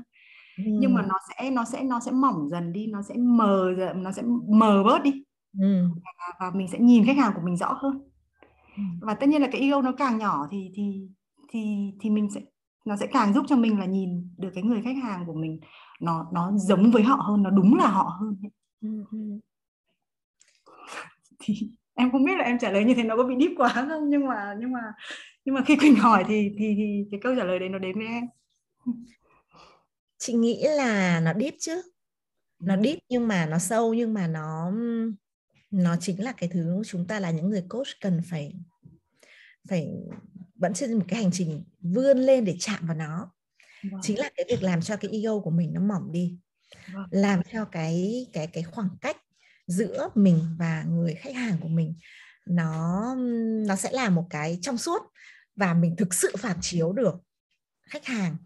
[0.57, 0.63] ừ.
[0.65, 4.11] nhưng mà nó sẽ nó sẽ nó sẽ mỏng dần đi nó sẽ mờ nó
[4.11, 5.11] sẽ mờ bớt đi
[5.59, 5.85] ừ.
[5.95, 8.01] và, và mình sẽ nhìn khách hàng của mình rõ hơn
[8.77, 8.83] ừ.
[9.01, 11.07] và tất nhiên là cái ego nó càng nhỏ thì thì
[11.49, 12.41] thì thì mình sẽ
[12.85, 15.59] nó sẽ càng giúp cho mình là nhìn được cái người khách hàng của mình
[16.01, 18.35] nó nó giống với họ hơn nó đúng là họ hơn.
[18.81, 19.05] Ừ.
[19.11, 19.17] ừ.
[21.39, 21.53] Thì
[21.95, 24.09] em không biết là em trả lời như thế nó có bị deep quá không
[24.09, 24.79] nhưng mà nhưng mà
[25.45, 27.97] nhưng mà khi Quỳnh hỏi thì thì thì cái câu trả lời đấy nó đến
[27.97, 28.23] với em.
[30.17, 31.81] Chị nghĩ là nó deep chứ.
[32.59, 34.71] Nó deep nhưng mà nó sâu nhưng mà nó
[35.71, 38.53] nó chính là cái thứ chúng ta là những người coach cần phải
[39.69, 39.87] phải
[40.63, 43.31] vẫn trên một cái hành trình vươn lên để chạm vào nó
[43.83, 43.99] wow.
[44.01, 46.37] chính là cái việc làm cho cái ego của mình nó mỏng đi
[46.91, 47.07] wow.
[47.11, 49.17] làm cho cái cái cái khoảng cách
[49.67, 51.95] giữa mình và người khách hàng của mình
[52.47, 53.15] nó
[53.67, 55.01] nó sẽ là một cái trong suốt
[55.55, 57.15] và mình thực sự phản chiếu được
[57.89, 58.37] khách hàng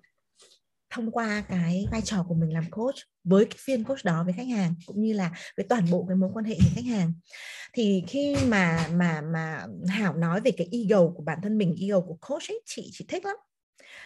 [0.90, 4.34] thông qua cái vai trò của mình làm coach với cái phiên coach đó với
[4.34, 7.14] khách hàng cũng như là với toàn bộ cái mối quan hệ với khách hàng.
[7.74, 12.00] Thì khi mà mà mà Hảo nói về cái ego của bản thân mình ego
[12.00, 13.36] của coach ấy chị chị thích lắm.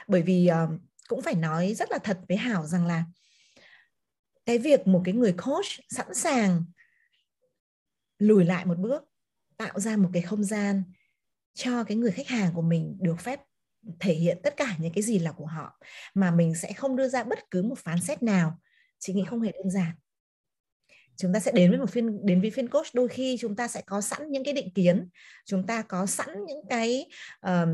[0.08, 3.04] Bởi vì uh, cũng phải nói rất là thật với Hảo rằng là
[4.46, 6.64] cái việc một cái người coach sẵn sàng
[8.20, 9.04] lùi lại một bước
[9.58, 10.84] tạo ra một cái không gian
[11.54, 13.40] cho cái người khách hàng của mình được phép
[14.00, 15.80] thể hiện tất cả những cái gì là của họ
[16.14, 18.60] mà mình sẽ không đưa ra bất cứ một phán xét nào.
[19.00, 19.96] Chị nghĩ không hề đơn giản.
[21.18, 22.86] Chúng ta sẽ đến với một phiên đến với phiên coach.
[22.94, 25.10] Đôi khi chúng ta sẽ có sẵn những cái định kiến
[25.46, 27.06] chúng ta có sẵn những cái
[27.42, 27.70] um,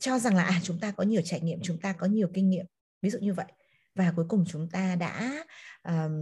[0.00, 2.50] cho rằng là à chúng ta có nhiều trải nghiệm chúng ta có nhiều kinh
[2.50, 2.66] nghiệm.
[3.02, 3.46] Ví dụ như vậy.
[3.94, 5.44] Và cuối cùng chúng ta đã
[5.88, 6.12] um,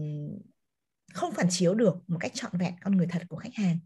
[1.15, 3.79] không phản chiếu được một cách trọn vẹn con người thật của khách hàng.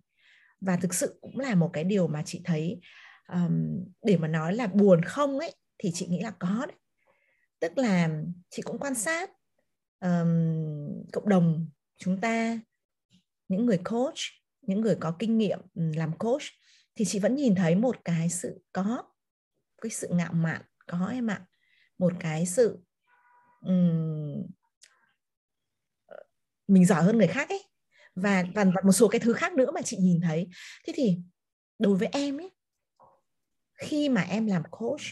[0.60, 2.80] Và thực sự cũng là một cái điều mà chị thấy
[3.32, 6.76] um, để mà nói là buồn không ấy thì chị nghĩ là có đấy.
[7.60, 9.30] Tức là chị cũng quan sát
[10.00, 12.58] um, cộng đồng chúng ta
[13.48, 14.18] những người coach
[14.62, 16.42] những người có kinh nghiệm làm coach
[16.94, 19.02] thì chị vẫn nhìn thấy một cái sự có
[19.82, 21.46] cái sự ngạo mạn có em ạ.
[21.98, 22.78] Một cái sự
[23.60, 24.46] um,
[26.68, 27.64] mình giỏi hơn người khác ấy.
[28.14, 30.48] Và và, và một số cái thứ khác nữa mà chị nhìn thấy.
[30.86, 31.18] Thế thì
[31.78, 32.50] đối với em ấy
[33.80, 35.02] khi mà em làm coach,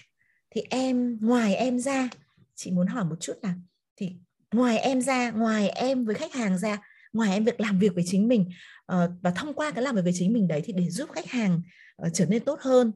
[0.50, 2.08] thì em, ngoài em ra,
[2.54, 3.54] chị muốn hỏi một chút là,
[3.96, 4.12] thì
[4.54, 6.78] ngoài em ra, ngoài em với khách hàng ra,
[7.12, 8.50] ngoài em việc làm việc với chính mình
[8.86, 11.26] ờ, và thông qua cái làm việc với chính mình đấy thì để giúp khách
[11.26, 11.62] hàng
[11.96, 12.92] ờ, trở nên tốt hơn,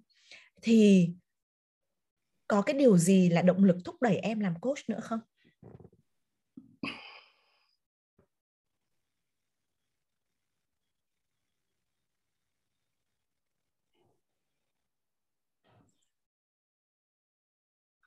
[0.62, 1.08] thì
[2.48, 5.20] có cái điều gì là động lực thúc đẩy em làm coach nữa không?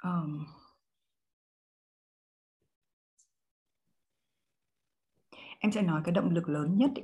[0.06, 0.46] Um,
[5.60, 7.04] em sẽ nói cái động lực lớn nhất ý,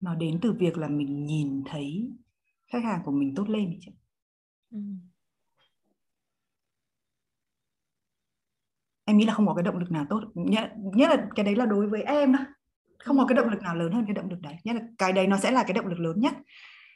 [0.00, 2.12] nó đến từ việc là mình nhìn thấy
[2.66, 3.78] khách hàng của mình tốt lên ý.
[4.70, 4.78] ừ.
[9.04, 10.20] em nghĩ là không có cái động lực nào tốt.
[10.34, 12.38] Nhất, nhất là cái đấy là đối với em đó
[12.98, 14.54] không có cái động lực nào lớn hơn cái động lực đấy.
[14.64, 16.34] Nhất là cái đấy nó sẽ là cái động lực lớn nhất.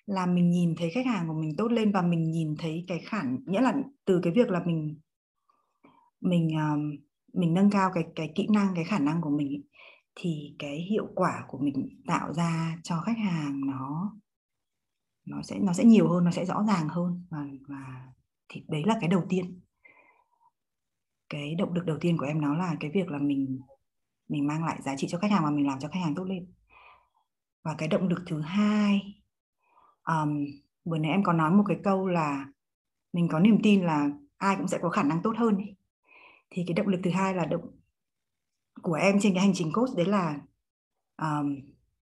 [0.07, 2.99] Là mình nhìn thấy khách hàng của mình tốt lên và mình nhìn thấy cái
[2.99, 3.75] khả nghĩa là
[4.05, 4.99] từ cái việc là mình
[6.21, 6.97] mình um,
[7.33, 9.65] mình nâng cao cái cái kỹ năng cái khả năng của mình ấy,
[10.15, 14.13] thì cái hiệu quả của mình tạo ra cho khách hàng nó
[15.27, 18.13] nó sẽ nó sẽ nhiều hơn nó sẽ rõ ràng hơn và và
[18.49, 19.61] thì đấy là cái đầu tiên
[21.29, 23.61] cái động lực đầu tiên của em nó là cái việc là mình
[24.29, 26.25] mình mang lại giá trị cho khách hàng và mình làm cho khách hàng tốt
[26.25, 26.53] lên
[27.63, 29.01] và cái động lực thứ hai
[30.05, 30.45] um,
[30.85, 32.47] vừa nãy em có nói một cái câu là
[33.13, 35.76] mình có niềm tin là ai cũng sẽ có khả năng tốt hơn ấy
[36.57, 37.71] thì cái động lực thứ hai là động
[38.83, 40.41] của em trên cái hành trình coach đấy là
[41.23, 41.57] um,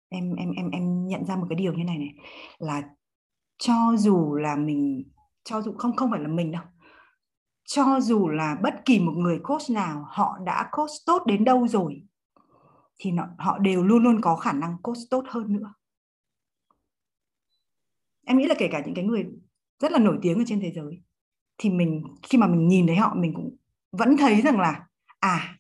[0.10, 2.16] em em em em nhận ra một cái điều như này này
[2.58, 2.90] là
[3.58, 5.12] cho dù là mình
[5.44, 6.64] cho dù không không phải là mình đâu
[7.66, 11.68] cho dù là bất kỳ một người coach nào họ đã coach tốt đến đâu
[11.68, 12.08] rồi
[13.00, 15.74] thì nó, họ đều luôn luôn có khả năng coach tốt hơn nữa.
[18.26, 19.26] Em nghĩ là kể cả những cái người
[19.80, 21.02] rất là nổi tiếng ở trên thế giới
[21.58, 23.56] thì mình khi mà mình nhìn thấy họ mình cũng
[23.98, 24.88] vẫn thấy rằng là
[25.20, 25.58] à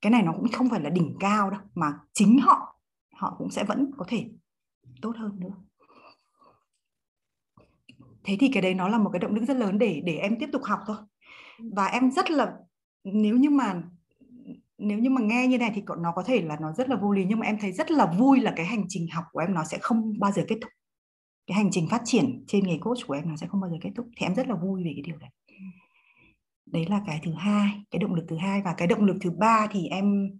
[0.00, 2.80] cái này nó cũng không phải là đỉnh cao đâu, mà chính họ
[3.16, 4.30] họ cũng sẽ vẫn có thể
[5.02, 5.54] tốt hơn nữa.
[8.24, 10.36] Thế thì cái đấy nó là một cái động lực rất lớn để để em
[10.40, 10.96] tiếp tục học thôi.
[11.58, 12.56] Và em rất là,
[13.04, 13.82] nếu như mà,
[14.78, 17.12] nếu như mà nghe như này thì nó có thể là nó rất là vô
[17.12, 19.54] lý, nhưng mà em thấy rất là vui là cái hành trình học của em
[19.54, 20.72] nó sẽ không bao giờ kết thúc.
[21.46, 23.76] Cái hành trình phát triển trên nghề coach của em nó sẽ không bao giờ
[23.80, 24.08] kết thúc.
[24.16, 25.30] Thì em rất là vui về cái điều đấy
[26.72, 28.62] đấy là cái thứ hai cái động lực thứ hai.
[28.62, 30.30] Và cái động lực thứ ba thì em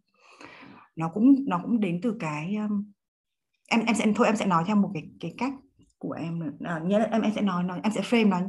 [0.96, 2.92] nó cũng nó cũng đến từ cái um,
[3.68, 5.52] em em sẽ thôi em sẽ nói theo một cái cái cách
[5.98, 8.40] của em à, nghĩa là em em sẽ nói nói em sẽ frame nó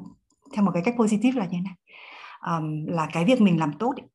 [0.53, 1.75] theo một cái cách positive là như thế này.
[2.57, 4.07] Um, là cái việc mình làm tốt ấy,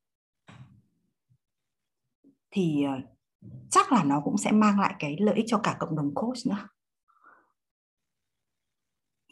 [2.51, 3.03] thì uh,
[3.69, 6.37] chắc là nó cũng sẽ mang lại cái lợi ích cho cả cộng đồng coach
[6.45, 6.67] nữa.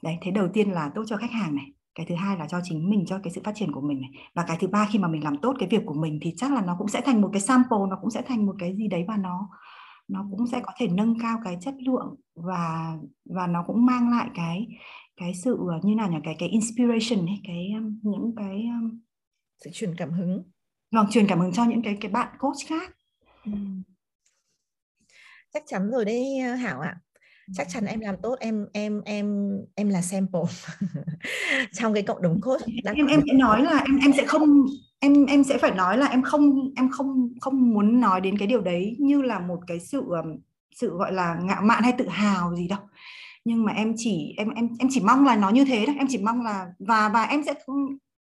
[0.03, 2.59] Đấy thế đầu tiên là tốt cho khách hàng này cái thứ hai là cho
[2.63, 4.09] chính mình cho cái sự phát triển của mình này.
[4.33, 6.53] Và cái thứ ba khi mà mình làm tốt cái việc của mình thì chắc
[6.53, 8.87] là nó cũng sẽ thành một cái sample nó cũng sẽ thành một cái gì
[8.87, 9.49] đấy và nó
[10.07, 12.93] nó cũng sẽ có thể nâng cao cái chất lượng và
[13.25, 14.67] và nó cũng mang lại cái
[15.17, 16.17] cái sự ờ, như nào nhỉ?
[16.23, 18.65] Cái cái inspiration ấy cái những cái
[19.63, 20.43] sự truyền cảm hứng.
[20.91, 22.95] Vâng truyền cảm hứng cho những cái cái bạn coach khác.
[23.45, 23.51] Ừ.
[25.53, 26.95] chắc chắn rồi đấy hảo ạ
[27.53, 30.41] chắc chắn em làm tốt em em em em là sample
[31.73, 32.61] trong cái cộng đồng coach
[32.95, 34.65] em em sẽ nói là em em sẽ không
[34.99, 38.47] em em sẽ phải nói là em không em không không muốn nói đến cái
[38.47, 40.03] điều đấy như là một cái sự
[40.75, 42.79] sự gọi là ngạo mạn hay tự hào gì đâu.
[43.45, 46.07] Nhưng mà em chỉ em em em chỉ mong là nó như thế thôi em
[46.09, 47.53] chỉ mong là và và em sẽ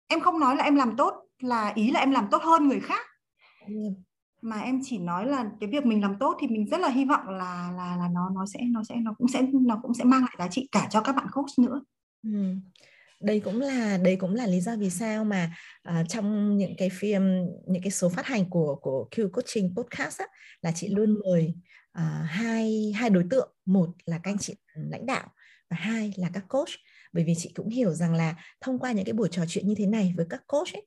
[0.08, 2.80] em không nói là em làm tốt là ý là em làm tốt hơn người
[2.80, 3.06] khác
[4.40, 7.04] mà em chỉ nói là cái việc mình làm tốt thì mình rất là hy
[7.04, 10.04] vọng là là là nó nó sẽ nó sẽ nó cũng sẽ nó cũng sẽ
[10.04, 11.82] mang lại giá trị cả cho các bạn coach nữa.
[12.22, 12.54] Ừ.
[13.20, 15.50] Đây cũng là đây cũng là lý do vì sao mà
[15.88, 17.22] uh, trong những cái phim
[17.66, 20.26] những cái số phát hành của của Q Coaching podcast á,
[20.62, 21.54] là chị luôn mời
[21.98, 25.28] uh, hai hai đối tượng một là các anh chị lãnh đạo
[25.70, 26.68] và hai là các coach
[27.12, 29.74] bởi vì chị cũng hiểu rằng là thông qua những cái buổi trò chuyện như
[29.74, 30.86] thế này với các coach ấy,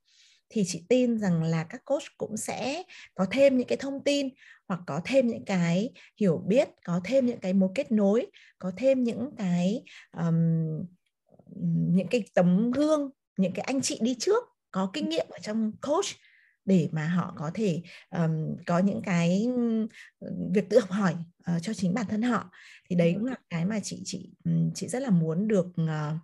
[0.52, 2.84] thì chị tin rằng là các coach cũng sẽ
[3.16, 4.30] có thêm những cái thông tin
[4.68, 8.26] hoặc có thêm những cái hiểu biết có thêm những cái mối kết nối
[8.60, 9.84] có thêm những cái
[10.18, 10.36] um,
[11.96, 15.72] những cái tấm gương những cái anh chị đi trước có kinh nghiệm ở trong
[15.82, 16.06] coach
[16.66, 19.48] để mà họ có thể um, có những cái
[20.54, 21.16] việc tự học hỏi
[21.56, 22.52] uh, cho chính bản thân họ.
[22.90, 24.30] Thì đấy cũng là cái mà chị chị
[24.76, 26.18] chị rất là muốn được uh,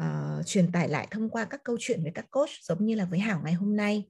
[0.00, 3.04] uh, truyền tải lại thông qua các câu chuyện với các coach giống như là
[3.04, 4.04] với Hảo ngày hôm nay.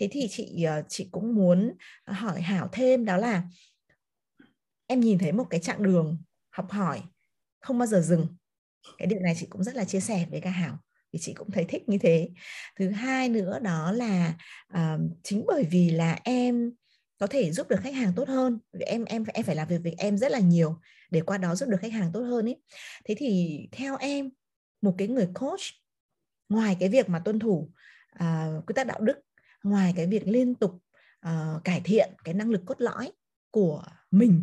[0.00, 3.42] Thế thì chị uh, chị cũng muốn hỏi Hảo thêm đó là
[4.86, 6.18] em nhìn thấy một cái chặng đường
[6.50, 7.02] học hỏi
[7.60, 8.26] không bao giờ dừng.
[8.98, 10.78] Cái điều này chị cũng rất là chia sẻ với cả Hảo
[11.12, 12.28] vì chị cũng thấy thích như thế.
[12.78, 14.34] Thứ hai nữa đó là
[14.74, 16.72] uh, chính bởi vì là em
[17.18, 19.78] có thể giúp được khách hàng tốt hơn vì em em em phải làm việc
[19.82, 22.56] với em rất là nhiều để qua đó giúp được khách hàng tốt hơn ấy
[23.04, 24.30] thế thì theo em
[24.84, 25.60] một cái người coach
[26.48, 27.72] ngoài cái việc mà tuân thủ
[28.14, 29.20] uh, quy tắc đạo đức
[29.62, 30.82] ngoài cái việc liên tục
[31.28, 33.12] uh, cải thiện cái năng lực cốt lõi
[33.50, 34.42] của mình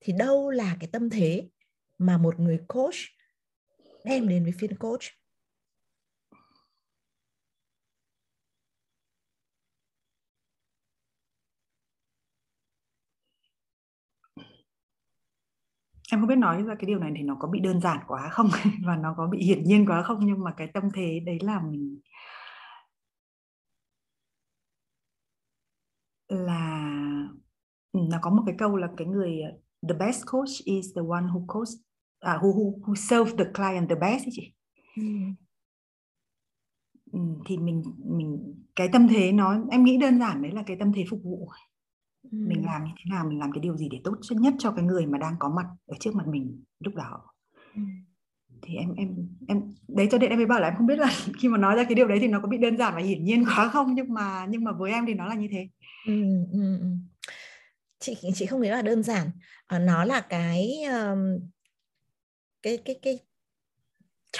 [0.00, 1.48] thì đâu là cái tâm thế
[1.98, 2.94] mà một người coach
[4.04, 5.02] đem đến với phiên coach?
[16.12, 18.28] Em không biết nói ra cái điều này thì nó có bị đơn giản quá
[18.32, 18.48] không?
[18.86, 20.18] Và nó có bị hiển nhiên quá không?
[20.26, 22.00] Nhưng mà cái tâm thế đấy là mình
[26.28, 27.28] là
[27.92, 29.40] ừ, nó có một cái câu là cái người
[29.88, 31.68] the best coach is the one who coach
[32.20, 34.52] à, who, who, who serve the client the best ấy chị.
[34.96, 35.02] Ừ.
[37.12, 40.76] Ừ, thì mình mình cái tâm thế nó em nghĩ đơn giản đấy là cái
[40.80, 41.48] tâm thế phục vụ
[42.22, 42.28] ừ.
[42.32, 44.84] mình làm như thế nào mình làm cái điều gì để tốt nhất cho cái
[44.84, 47.20] người mà đang có mặt ở trước mặt mình lúc đó
[47.74, 47.82] ừ.
[48.62, 51.10] thì em em em đấy cho nên em mới bảo là em không biết là
[51.40, 53.24] khi mà nói ra cái điều đấy thì nó có bị đơn giản và hiển
[53.24, 55.68] nhiên quá không nhưng mà nhưng mà với em thì nó là như thế
[56.06, 56.86] ừ, ừ, ừ.
[57.98, 59.30] chị chị không nghĩ là đơn giản
[59.66, 61.48] à, nó là cái um,
[62.62, 63.18] cái cái cái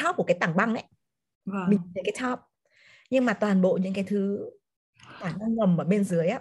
[0.03, 0.85] top của cái tảng băng ấy
[1.45, 1.71] vâng.
[1.71, 2.39] mình cái top
[3.11, 4.51] nhưng mà toàn bộ những cái thứ
[5.21, 6.41] tảng băng ngầm ở bên dưới á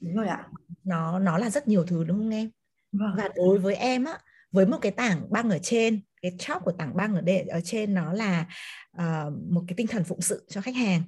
[0.00, 0.48] đúng rồi ạ
[0.88, 2.50] nó nó là rất nhiều thứ đúng không em?
[2.92, 3.14] Vâng.
[3.16, 4.18] và đối với em á
[4.50, 7.60] với một cái tảng băng ở trên cái top của tảng băng ở đây ở
[7.60, 8.46] trên nó là
[8.96, 11.02] uh, một cái tinh thần phụng sự cho khách hàng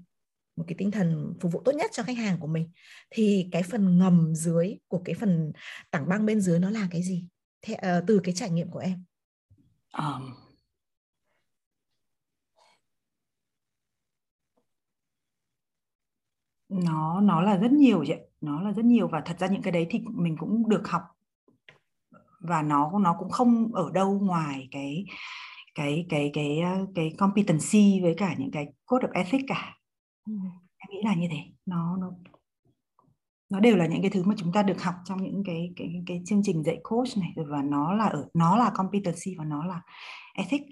[0.56, 2.70] một cái tinh thần phục vụ tốt nhất cho khách hàng của mình.
[3.10, 5.52] Thì cái phần ngầm dưới của cái phần
[5.90, 7.26] tảng băng bên dưới nó là cái gì?
[7.62, 9.04] Thế, uh, từ cái trải nghiệm của em.
[9.98, 10.34] Um,
[16.68, 19.72] nó nó là rất nhiều chị nó là rất nhiều và thật ra những cái
[19.72, 21.02] đấy thì mình cũng được học.
[22.40, 25.04] Và nó nó cũng không ở đâu ngoài cái
[25.74, 26.60] cái cái cái
[26.94, 29.76] cái competency với cả những cái code of ethics cả.
[30.26, 30.32] Ừ.
[30.78, 31.38] em nghĩ là như thế.
[31.66, 32.10] Nó nó
[33.50, 36.02] nó đều là những cái thứ mà chúng ta được học trong những cái cái
[36.06, 37.32] cái chương trình dạy coach này.
[37.36, 39.80] Và nó là ở nó là competency và nó là
[40.34, 40.66] ethics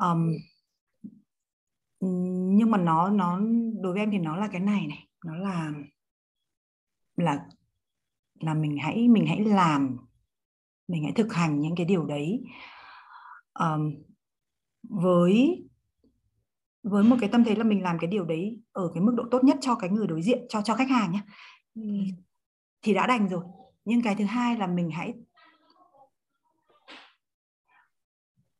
[0.00, 0.32] um,
[2.56, 3.40] nhưng mà nó nó
[3.82, 5.08] đối với em thì nó là cái này này.
[5.24, 5.72] Nó là
[7.22, 7.46] là
[8.40, 9.96] là mình hãy mình hãy làm
[10.88, 12.44] mình hãy thực hành những cái điều đấy.
[13.60, 13.94] Um,
[14.82, 15.64] với
[16.82, 19.24] với một cái tâm thế là mình làm cái điều đấy ở cái mức độ
[19.30, 21.20] tốt nhất cho cái người đối diện cho cho khách hàng nhé
[21.74, 21.82] ừ.
[22.82, 23.44] thì đã đành rồi.
[23.84, 25.14] Nhưng cái thứ hai là mình hãy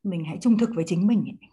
[0.03, 1.49] mình hãy trung thực với chính mình ấy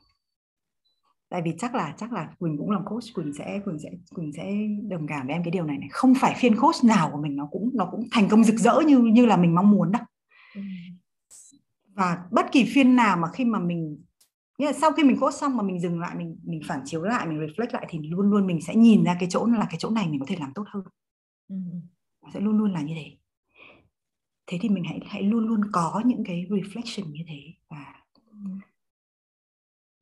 [1.31, 4.33] tại vì chắc là chắc là quỳnh cũng làm coach quỳnh sẽ quỳnh sẽ quỳnh
[4.33, 4.53] sẽ
[4.89, 7.37] đồng cảm với em cái điều này này không phải phiên coach nào của mình
[7.37, 10.03] nó cũng nó cũng thành công rực rỡ như như là mình mong muốn đâu
[10.55, 10.61] ừ.
[11.95, 13.99] và bất kỳ phiên nào mà khi mà mình
[14.59, 17.03] nghĩa là sau khi mình coach xong mà mình dừng lại mình mình phản chiếu
[17.03, 19.77] lại mình reflect lại thì luôn luôn mình sẽ nhìn ra cái chỗ là cái
[19.79, 20.85] chỗ này mình có thể làm tốt hơn
[21.49, 21.57] ừ.
[22.35, 23.17] sẽ luôn luôn là như thế
[24.47, 28.00] thế thì mình hãy hãy luôn luôn có những cái reflection như thế và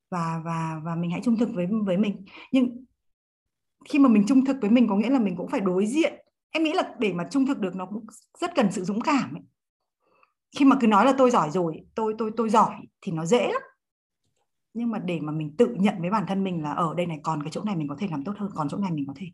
[0.09, 2.25] và và và mình hãy trung thực với với mình.
[2.51, 2.85] Nhưng
[3.89, 6.13] khi mà mình trung thực với mình có nghĩa là mình cũng phải đối diện.
[6.51, 8.05] Em nghĩ là để mà trung thực được nó cũng
[8.39, 9.43] rất cần sự dũng cảm ấy.
[10.57, 13.47] khi mà cứ nói là tôi giỏi rồi tôi tôi tôi giỏi thì nó dễ
[13.47, 13.61] lắm.
[14.73, 17.19] Nhưng mà để mà mình tự nhận với bản thân mình là ở đây này
[17.23, 19.13] còn cái chỗ này mình có thể làm tốt hơn còn chỗ này mình có
[19.17, 19.27] thể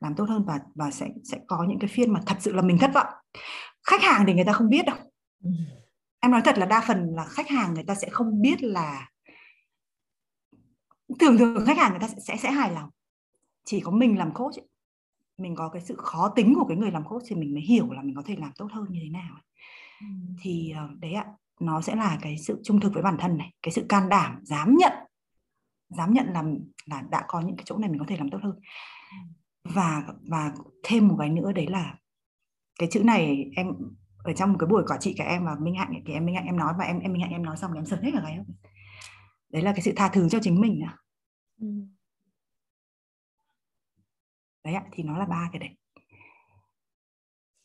[0.00, 2.62] làm tốt hơn và và sẽ sẽ có những cái phiên mà thật sự là
[2.62, 3.06] mình thất vọng.
[3.84, 4.96] Khách hàng thì người ta không biết đâu.
[5.44, 5.50] Ừ.
[6.20, 9.08] em nói thật là đa phần là khách hàng người ta sẽ không biết là
[11.18, 12.90] thường thường khách hàng người ta sẽ sẽ, sẽ hài lòng.
[13.64, 14.68] Chỉ có mình làm coach ấy,
[15.38, 17.92] mình có cái sự khó tính của cái người làm coach thì mình mới hiểu
[17.92, 19.36] là mình có thể làm tốt hơn như thế nào
[20.00, 20.06] ừ.
[20.40, 21.26] thì ờ, đấy ạ
[21.60, 24.40] nó sẽ là cái sự trung thực với bản thân này cái sự can đảm
[24.42, 24.92] dám nhận.
[25.88, 28.38] Dám nhận làm là đã có những cái chỗ này mình có thể làm tốt
[28.42, 28.60] hơn.
[29.64, 30.52] Và và
[30.82, 31.94] thêm một cái nữa đấy là
[32.78, 33.66] cái chữ này em
[34.24, 36.34] ở trong một cái buổi quả trị cả em và minh hạnh thì em minh
[36.34, 38.10] hạnh em nói và em em minh hạnh em nói xong thì em sợt hết
[38.14, 38.38] cả gáy
[39.52, 40.82] đấy là cái sự tha thứ cho chính mình
[41.62, 41.68] Ừ.
[44.64, 45.70] đấy ạ thì nó là ba cái đấy.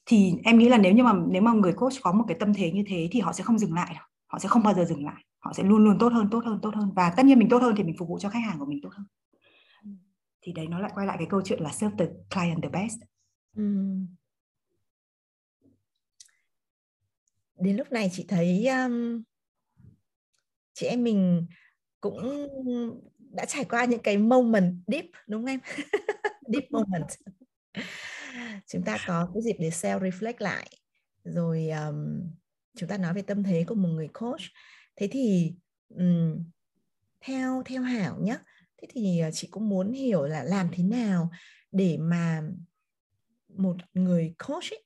[0.05, 2.53] Thì em nghĩ là nếu như mà nếu mà người coach có một cái tâm
[2.53, 4.03] thế như thế thì họ sẽ không dừng lại đâu.
[4.27, 5.23] Họ sẽ không bao giờ dừng lại.
[5.39, 6.91] Họ sẽ luôn luôn tốt hơn tốt hơn tốt hơn.
[6.95, 8.79] Và tất nhiên mình tốt hơn thì mình phục vụ cho khách hàng của mình
[8.83, 9.05] tốt hơn.
[10.41, 12.99] Thì đấy nó lại quay lại cái câu chuyện là serve the client the best.
[13.55, 13.63] Ừ.
[17.59, 19.23] đến lúc này chị thấy um,
[20.73, 21.47] chị em mình
[22.01, 22.17] cũng
[23.37, 25.59] đã trải qua những cái moment deep đúng không em?
[26.53, 27.07] Deep moment.
[28.67, 30.67] Chúng ta có cái dịp để self reflect lại.
[31.23, 32.29] Rồi um,
[32.77, 34.41] chúng ta nói về tâm thế của một người coach.
[34.95, 35.53] Thế thì
[35.89, 36.43] um,
[37.21, 38.37] theo theo hảo nhé
[38.81, 41.29] thế thì ờ, chị cũng muốn hiểu là làm thế nào
[41.71, 42.41] để mà
[43.47, 44.83] một người coach ấy,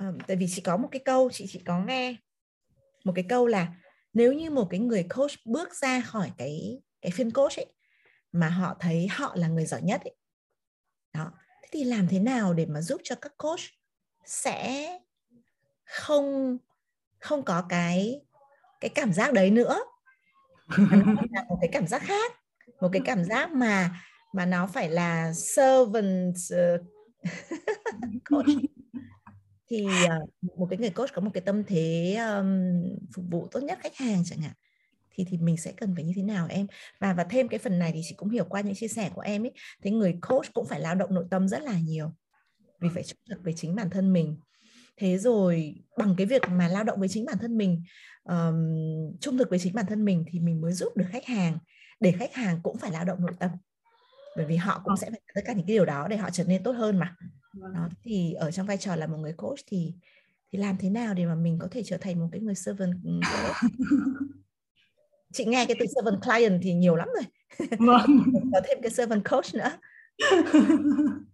[0.00, 2.16] um, tại vì chị có một cái câu chị chị có nghe
[3.04, 3.74] một cái câu là
[4.12, 7.66] nếu như một cái người coach bước ra khỏi cái cái phiên coach ấy
[8.32, 10.14] mà họ thấy họ là người giỏi nhất ấy.
[11.14, 11.32] Đó.
[11.62, 13.60] Thế thì làm thế nào để mà giúp cho các coach
[14.24, 14.88] sẽ
[15.84, 16.58] không
[17.18, 18.20] không có cái
[18.80, 19.78] cái cảm giác đấy nữa
[21.30, 22.32] là một cái cảm giác khác
[22.80, 24.00] một cái cảm giác mà
[24.32, 26.78] mà nó phải là servant ờ,
[28.30, 28.46] coach
[29.70, 30.18] thì ờ,
[30.56, 32.72] một cái người coach có một cái tâm thế um,
[33.14, 34.52] phục vụ tốt nhất khách hàng chẳng hạn
[35.18, 36.66] thì thì mình sẽ cần phải như thế nào em?
[37.00, 39.20] Và và thêm cái phần này thì chị cũng hiểu qua những chia sẻ của
[39.20, 39.52] em ấy
[39.82, 42.12] thế người coach cũng phải lao động nội tâm rất là nhiều.
[42.80, 44.40] Vì phải trung thực với chính bản thân mình.
[44.96, 47.82] Thế rồi bằng cái việc mà lao động với chính bản thân mình
[48.24, 48.56] um,
[49.20, 51.58] trung thực với chính bản thân mình thì mình mới giúp được khách hàng
[52.00, 53.50] để khách hàng cũng phải lao động nội tâm.
[54.36, 54.96] Bởi vì họ cũng ờ.
[54.96, 57.14] sẽ phải tất cả những cái điều đó để họ trở nên tốt hơn mà.
[57.52, 57.74] Vâng.
[57.74, 59.94] đó thì ở trong vai trò là một người coach thì
[60.52, 62.92] thì làm thế nào để mà mình có thể trở thành một cái người servant
[63.04, 63.72] ừ, coach
[65.32, 67.24] chị nghe cái từ servant client thì nhiều lắm rồi.
[67.78, 68.22] Vâng.
[68.52, 69.70] có thêm cái servant coach nữa.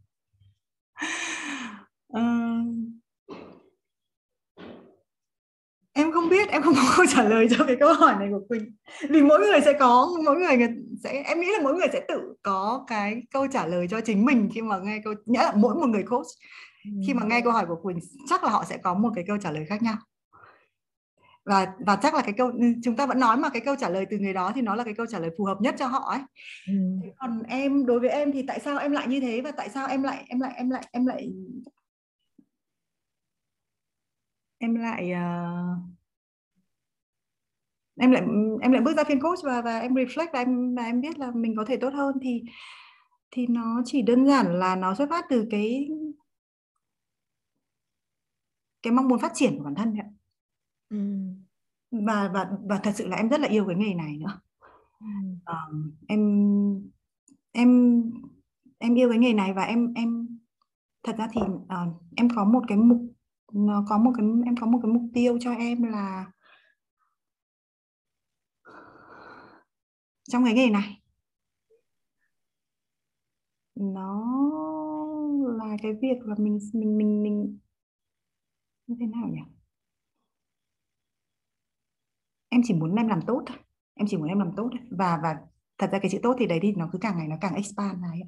[5.97, 8.41] Em không biết em không có câu trả lời cho cái câu hỏi này của
[8.49, 8.75] quỳnh.
[9.11, 10.69] Vì mỗi người sẽ có mỗi người
[11.05, 14.25] sẽ em nghĩ là mỗi người sẽ tự có cái câu trả lời cho chính
[14.25, 16.27] mình khi mà nghe câu nghĩa là mỗi một người coach.
[17.07, 19.37] Khi mà nghe câu hỏi của quỳnh chắc là họ sẽ có một cái câu
[19.43, 19.97] trả lời khác nhau
[21.45, 24.07] và và chắc là cái câu chúng ta vẫn nói mà cái câu trả lời
[24.11, 25.99] từ người đó thì nó là cái câu trả lời phù hợp nhất cho họ
[25.99, 26.21] ấy
[26.67, 26.75] ừ.
[27.17, 29.89] còn em đối với em thì tại sao em lại như thế và tại sao
[29.89, 31.29] em lại em lại em lại em lại
[34.59, 35.79] em lại uh,
[37.97, 38.23] em lại
[38.61, 41.19] em lại bước ra phiên coach và và em reflect và em và em biết
[41.19, 42.43] là mình có thể tốt hơn thì
[43.31, 45.89] thì nó chỉ đơn giản là nó xuất phát từ cái
[48.83, 50.09] cái mong muốn phát triển của bản thân ạ
[51.91, 51.99] ừ.
[52.07, 54.41] và và và thật sự là em rất là yêu cái nghề này nữa
[55.01, 55.07] ừ.
[55.35, 56.21] uh, em
[57.53, 58.03] em
[58.79, 60.39] em yêu cái nghề này và em em
[61.03, 62.99] thật ra thì uh, em có một cái mục
[63.53, 66.33] nó có một cái em có một cái mục tiêu cho em là
[70.29, 71.03] trong cái nghề này
[73.75, 74.25] nó
[75.59, 77.59] là cái việc là mình mình mình mình
[78.87, 79.41] như thế nào nhỉ
[82.55, 83.57] em chỉ muốn em làm tốt thôi.
[83.95, 84.81] Em chỉ muốn em làm tốt thôi.
[84.91, 85.37] và và
[85.79, 88.01] thật ra cái chữ tốt thì đấy thì nó cứ càng ngày nó càng expand
[88.01, 88.21] này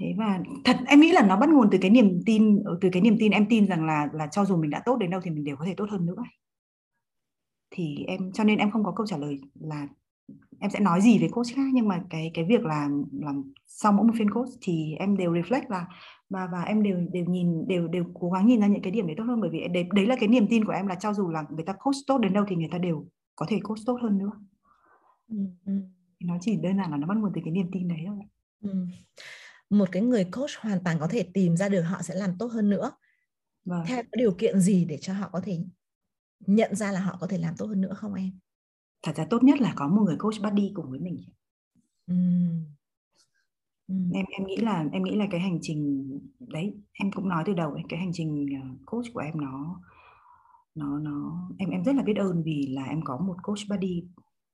[0.00, 3.02] thế và thật em nghĩ là nó bắt nguồn từ cái niềm tin từ cái
[3.02, 5.30] niềm tin em tin rằng là là cho dù mình đã tốt đến đâu thì
[5.30, 6.22] mình đều có thể tốt hơn nữa.
[7.70, 9.88] Thì em cho nên em không có câu trả lời là
[10.60, 13.92] em sẽ nói gì về coach khác nhưng mà cái cái việc là làm sau
[13.92, 15.86] mỗi một phiên coach thì em đều reflect và
[16.30, 19.06] và và em đều đều nhìn đều đều cố gắng nhìn ra những cái điểm
[19.06, 19.40] đấy tốt hơn.
[19.40, 21.64] Bởi vì đấy, đấy là cái niềm tin của em là cho dù là người
[21.64, 24.30] ta coach tốt đến đâu thì người ta đều có thể coach tốt hơn nữa
[25.28, 25.36] ừ,
[25.66, 25.72] ừ.
[26.20, 28.18] nó chỉ đơn giản là nó bắt nguồn từ cái niềm tin đấy thôi.
[28.62, 28.86] Ừ.
[29.70, 32.46] Một cái người coach hoàn toàn có thể tìm ra được họ sẽ làm tốt
[32.46, 32.90] hơn nữa.
[33.64, 33.84] Vâng.
[33.86, 35.58] theo điều kiện gì để cho họ có thể
[36.46, 38.30] nhận ra là họ có thể làm tốt hơn nữa không em
[39.04, 41.24] thật ra tốt nhất là có một người coach buddy cùng với mình
[42.12, 42.64] uhm.
[43.92, 44.12] Uhm.
[44.12, 47.52] em em nghĩ là em nghĩ là cái hành trình đấy em cũng nói từ
[47.52, 49.80] đầu ấy, cái hành trình ờ, coach của em nó
[50.74, 54.04] nó nó em em rất là biết ơn vì là em có một coach buddy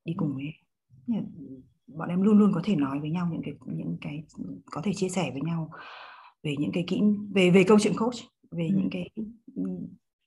[0.04, 0.44] đi cùng với
[1.08, 1.26] em
[1.86, 4.24] bọn em luôn luôn có thể nói với nhau những cái những cái
[4.70, 5.70] có thể chia sẻ với nhau
[6.42, 7.00] về những cái kỹ
[7.34, 8.14] về về câu chuyện coach
[8.50, 8.74] về ừ.
[8.76, 9.10] những cái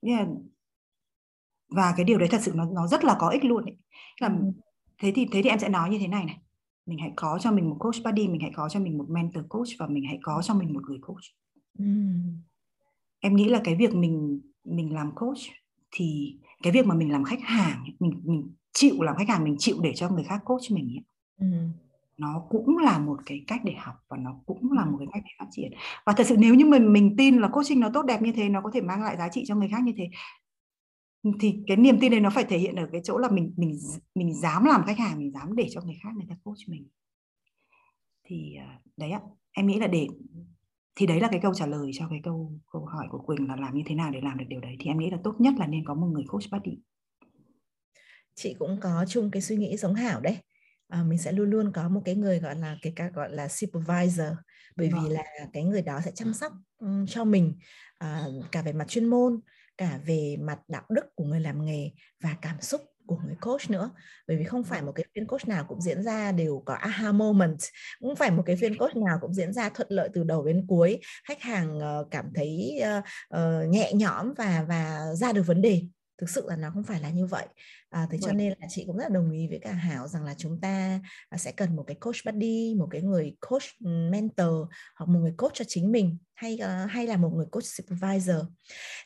[0.01, 0.27] yeah.
[1.73, 3.75] Và cái điều đấy thật sự nó nó rất là có ích luôn ấy.
[4.19, 4.51] Là, ừ.
[5.01, 6.37] thế thì thế thì em sẽ nói như thế này này
[6.85, 9.43] mình hãy có cho mình một coach buddy mình hãy có cho mình một mentor
[9.49, 11.23] coach và mình hãy có cho mình một người coach
[11.79, 11.85] ừ.
[13.19, 15.37] em nghĩ là cái việc mình mình làm coach
[15.91, 19.55] thì cái việc mà mình làm khách hàng mình mình chịu làm khách hàng mình
[19.59, 21.03] chịu để cho người khác coach mình ấy,
[21.39, 21.57] ừ.
[22.17, 25.23] nó cũng là một cái cách để học và nó cũng là một cái cách
[25.25, 25.71] để phát triển
[26.05, 28.49] và thật sự nếu như mình mình tin là coaching nó tốt đẹp như thế
[28.49, 30.09] nó có thể mang lại giá trị cho người khác như thế
[31.39, 33.79] thì cái niềm tin này nó phải thể hiện ở cái chỗ là mình mình
[34.15, 36.87] mình dám làm khách hàng mình dám để cho người khác người ta coach mình.
[38.23, 39.21] Thì à, đấy ạ
[39.51, 40.07] em nghĩ là để
[40.95, 43.55] thì đấy là cái câu trả lời cho cái câu câu hỏi của Quỳnh là
[43.55, 44.75] làm như thế nào để làm được điều đấy.
[44.79, 46.77] Thì em nghĩ là tốt nhất là nên có một người coach buddy
[48.35, 50.37] chị cũng có chung cái suy nghĩ giống Hảo đấy.
[50.87, 54.27] À, mình sẽ luôn luôn có một cái người gọi là cái gọi là supervisor.
[54.75, 55.11] Bởi vì vâng.
[55.11, 57.55] là cái người đó sẽ chăm sóc um, cho mình
[57.97, 59.39] à, cả về mặt chuyên môn
[59.77, 61.91] cả về mặt đạo đức của người làm nghề
[62.23, 63.89] và cảm xúc của người coach nữa.
[64.27, 64.85] Bởi vì không phải vâng.
[64.85, 67.59] một cái phiên coach nào cũng diễn ra đều có aha moment
[67.99, 70.65] cũng phải một cái phiên coach nào cũng diễn ra thuận lợi từ đầu đến
[70.67, 70.99] cuối.
[71.27, 73.03] Khách hàng uh, cảm thấy uh,
[73.37, 75.81] uh, nhẹ nhõm và và ra được vấn đề
[76.17, 77.45] thực sự là nó không phải là như vậy.
[77.89, 78.37] À, thế cho vâng.
[78.37, 80.99] nên là chị cũng rất là đồng ý với cả Hảo rằng là chúng ta
[81.29, 85.33] à, sẽ cần một cái coach buddy một cái người coach mentor hoặc một người
[85.37, 88.45] coach cho chính mình hay uh, hay là một người coach supervisor.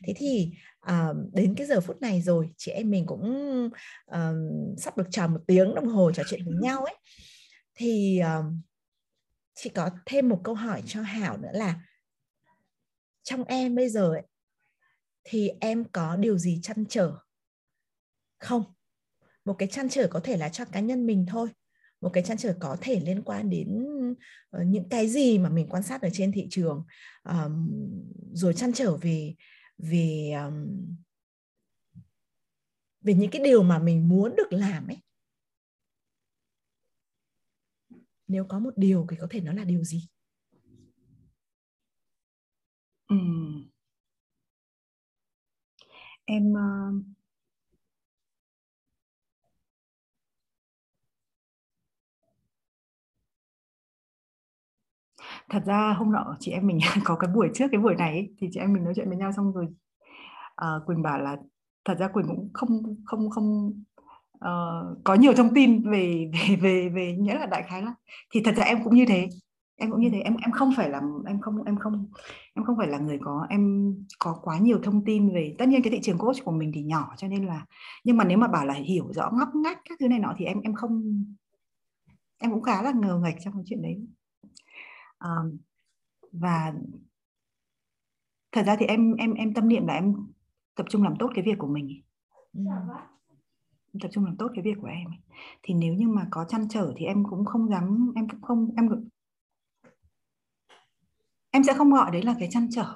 [0.08, 3.66] Thế thì à, đến cái giờ phút này rồi chị em mình cũng
[4.12, 4.36] uh,
[4.78, 6.96] sắp được tròn một tiếng đồng hồ trò chuyện với nhau ấy.
[7.76, 8.46] Thì uh,
[9.56, 11.82] chị có thêm một câu hỏi cho Hảo nữa là
[13.24, 14.24] trong em bây giờ ấy,
[15.30, 17.18] thì em có điều gì chăn trở?
[18.40, 18.64] Không.
[19.46, 21.50] Một cái chăn trở có thể là cho cá nhân mình thôi.
[22.02, 23.86] Một cái chăn trở có thể liên quan đến
[24.50, 26.86] ờ, những cái gì mà mình quan sát ở trên thị trường.
[27.24, 27.70] Um,
[28.34, 29.36] rồi chăn trở về
[29.78, 30.96] về um,
[33.02, 34.98] về những cái điều mà mình muốn được làm ấy.
[38.28, 40.08] Nếu có một điều thì có thể nó là điều gì?
[43.08, 43.16] Ừ
[46.28, 46.94] em uh,
[55.50, 58.34] thật ra hôm nọ chị em mình có cái buổi trước cái buổi này ấy,
[58.40, 59.66] thì chị em mình nói chuyện với nhau xong rồi
[60.62, 61.38] uh, Quỳnh bảo là
[61.86, 63.74] thật ra Quỳnh cũng không không không
[64.38, 67.94] uh, có nhiều thông tin về về về về nghĩa là đại khái là
[68.32, 69.30] thì thật ra em cũng như thế
[69.78, 72.06] em cũng như thế em em không phải là em không em không
[72.54, 75.82] em không phải là người có em có quá nhiều thông tin về tất nhiên
[75.82, 77.66] cái thị trường coach của mình thì nhỏ cho nên là
[78.04, 80.46] nhưng mà nếu mà bảo là hiểu rõ ngóc ngách các thứ này nọ thì
[80.46, 81.24] em em không
[82.38, 84.08] em cũng khá là ngờ ngạch trong cái chuyện đấy.
[85.18, 85.32] À,
[86.32, 86.74] và
[88.52, 90.16] thật ra thì em em em tâm niệm là em
[90.76, 92.02] tập trung làm tốt cái việc của mình.
[92.54, 92.62] Ừ.
[94.02, 95.08] Tập trung làm tốt cái việc của em.
[95.64, 98.70] Thì nếu như mà có chăn trở thì em cũng không dám em cũng không
[98.78, 99.10] em
[101.52, 102.96] em sẽ không gọi đấy là cái chăn trở.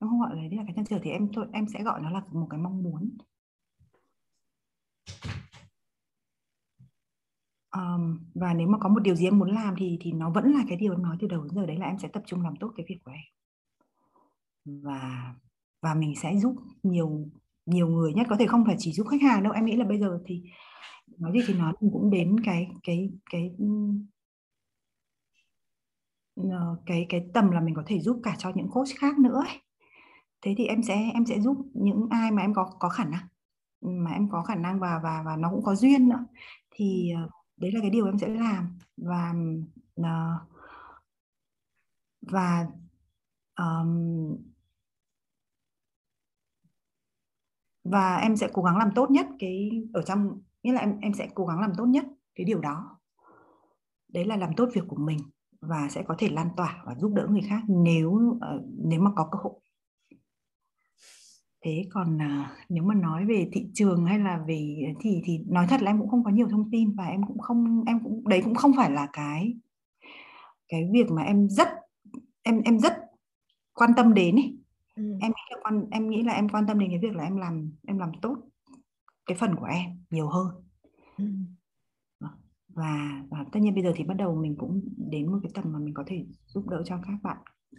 [0.00, 2.10] Em không gọi đấy là cái chăn trở thì em tôi em sẽ gọi nó
[2.10, 3.10] là một cái mong muốn.
[7.76, 10.52] Um, và nếu mà có một điều gì em muốn làm thì thì nó vẫn
[10.52, 12.42] là cái điều em nói từ đầu đến giờ đấy là em sẽ tập trung
[12.42, 13.24] làm tốt cái việc của em.
[14.64, 15.34] Và
[15.82, 17.28] và mình sẽ giúp nhiều
[17.66, 18.26] nhiều người nhất.
[18.30, 19.52] Có thể không phải chỉ giúp khách hàng đâu.
[19.52, 20.42] Em nghĩ là bây giờ thì
[21.18, 23.50] nói gì thì nói cũng đến cái cái cái
[26.86, 29.60] cái cái tầm là mình có thể giúp cả cho những coach khác nữa ấy.
[30.42, 33.26] thế thì em sẽ em sẽ giúp những ai mà em có có khả năng
[33.80, 36.26] mà em có khả năng và và và nó cũng có duyên nữa.
[36.70, 38.78] Thì ờ, đấy là cái điều em sẽ làm.
[38.96, 39.34] Và
[40.00, 40.06] uh,
[42.22, 42.66] và
[43.58, 44.36] um,
[47.84, 51.14] và em sẽ cố gắng làm tốt nhất cái ở trong nghĩa là em em
[51.14, 53.00] sẽ cố gắng làm tốt nhất cái điều đó.
[54.08, 55.18] Đấy là làm tốt việc của mình
[55.60, 59.10] và sẽ có thể lan tỏa và giúp đỡ người khác nếu uh, nếu mà
[59.16, 59.60] có cơ hội
[61.66, 65.66] thế còn à, nếu mà nói về thị trường hay là về thì thì nói
[65.68, 68.28] thật là em cũng không có nhiều thông tin và em cũng không em cũng
[68.28, 69.54] đấy cũng không phải là cái
[70.68, 71.68] cái việc mà em rất
[72.42, 72.92] em em rất
[73.74, 74.58] quan tâm đến ấy.
[74.96, 75.02] Ừ.
[75.20, 77.36] em nghĩ là quan em nghĩ là em quan tâm đến cái việc là em
[77.36, 78.36] làm em làm tốt
[79.26, 80.46] cái phần của em nhiều hơn
[81.18, 81.24] ừ.
[82.76, 85.72] Và và tất nhiên bây giờ thì bắt đầu mình cũng đến một cái tầm
[85.72, 87.36] mà mình có thể giúp đỡ cho các bạn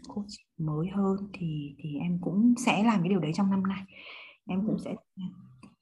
[0.07, 0.27] coach
[0.57, 3.83] mới hơn thì thì em cũng sẽ làm cái điều đấy trong năm nay.
[4.45, 4.95] Em cũng sẽ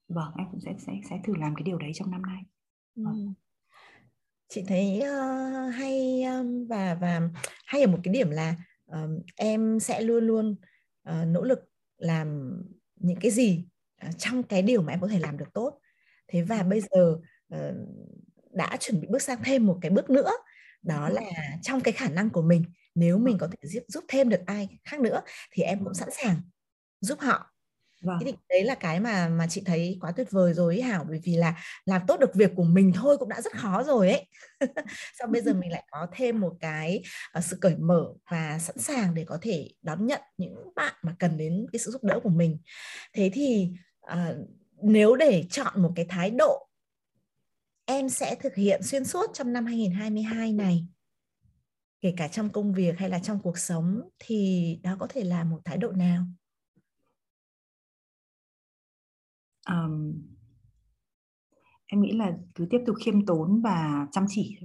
[0.08, 2.44] vâng em cũng sẽ sẽ sẽ thử làm cái điều đấy trong năm nay.
[2.96, 3.34] Vâng.
[4.48, 7.30] chị thấy uh, hay um, và và
[7.66, 8.56] hay ở một cái điểm là
[8.86, 10.56] um, em sẽ luôn luôn
[11.10, 11.60] uh, nỗ lực
[11.98, 12.52] làm
[12.96, 13.66] những cái gì
[14.08, 15.80] uh, trong cái điều mà em có thể làm được tốt.
[16.28, 17.20] Thế và bây giờ
[17.56, 17.76] uh,
[18.56, 20.32] đã chuẩn bị bước sang thêm một cái bước nữa
[20.84, 21.22] đó là
[21.62, 22.64] trong cái khả năng của mình
[22.96, 26.10] nếu mình có thể giúp giúp thêm được ai khác nữa thì em cũng sẵn
[26.12, 26.42] sàng
[27.02, 27.56] giúp họ
[28.06, 28.18] Vâng.
[28.20, 31.06] Thế thì đấy là cái mà mà chị thấy quá tuyệt vời rồi ấy Hảo
[31.10, 34.10] bởi vì là làm tốt được việc của mình thôi cũng đã rất khó rồi
[34.10, 34.28] ấy.
[35.20, 37.04] Sau bây giờ mình lại có thêm một cái
[37.38, 41.16] uh, sự cởi mở và sẵn sàng để có thể đón nhận những bạn mà
[41.20, 42.58] cần đến cái sự giúp đỡ của mình.
[43.14, 43.70] Thế thì
[44.14, 44.48] uh,
[44.84, 46.65] nếu để chọn một cái thái độ
[47.86, 50.86] em sẽ thực hiện xuyên suốt trong năm 2022 này.
[52.02, 55.44] Kể cả trong công việc hay là trong cuộc sống thì đó có thể là
[55.44, 56.26] một thái độ nào?
[59.68, 60.22] Um,
[61.86, 64.60] em nghĩ là cứ tiếp tục khiêm tốn và chăm chỉ.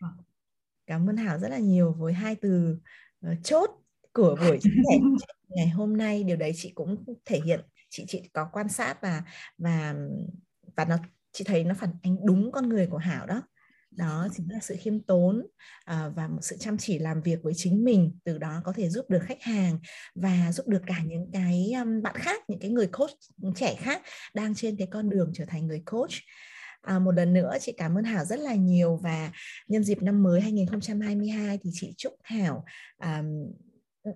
[0.00, 0.12] Vâng.
[0.86, 2.78] cảm ơn hảo rất là nhiều với hai từ
[3.26, 3.70] uh, chốt
[4.12, 4.98] của buổi chia sẻ
[5.48, 6.24] ngày hôm nay.
[6.24, 9.22] Điều đấy chị cũng thể hiện chị chị có quan sát và
[9.58, 9.94] và
[10.76, 10.96] và nó
[11.34, 13.42] chị thấy nó phản ánh đúng con người của hảo đó.
[13.90, 15.46] Đó chính là sự khiêm tốn
[15.84, 18.88] à, và một sự chăm chỉ làm việc với chính mình từ đó có thể
[18.88, 19.78] giúp được khách hàng
[20.14, 23.10] và giúp được cả những cái um, bạn khác những cái người coach
[23.56, 24.02] trẻ khác
[24.34, 26.12] đang trên cái con đường trở thành người coach.
[26.82, 29.32] À, một lần nữa chị cảm ơn Hảo rất là nhiều và
[29.68, 32.64] nhân dịp năm mới 2022 thì chị chúc Hảo
[33.02, 33.52] um,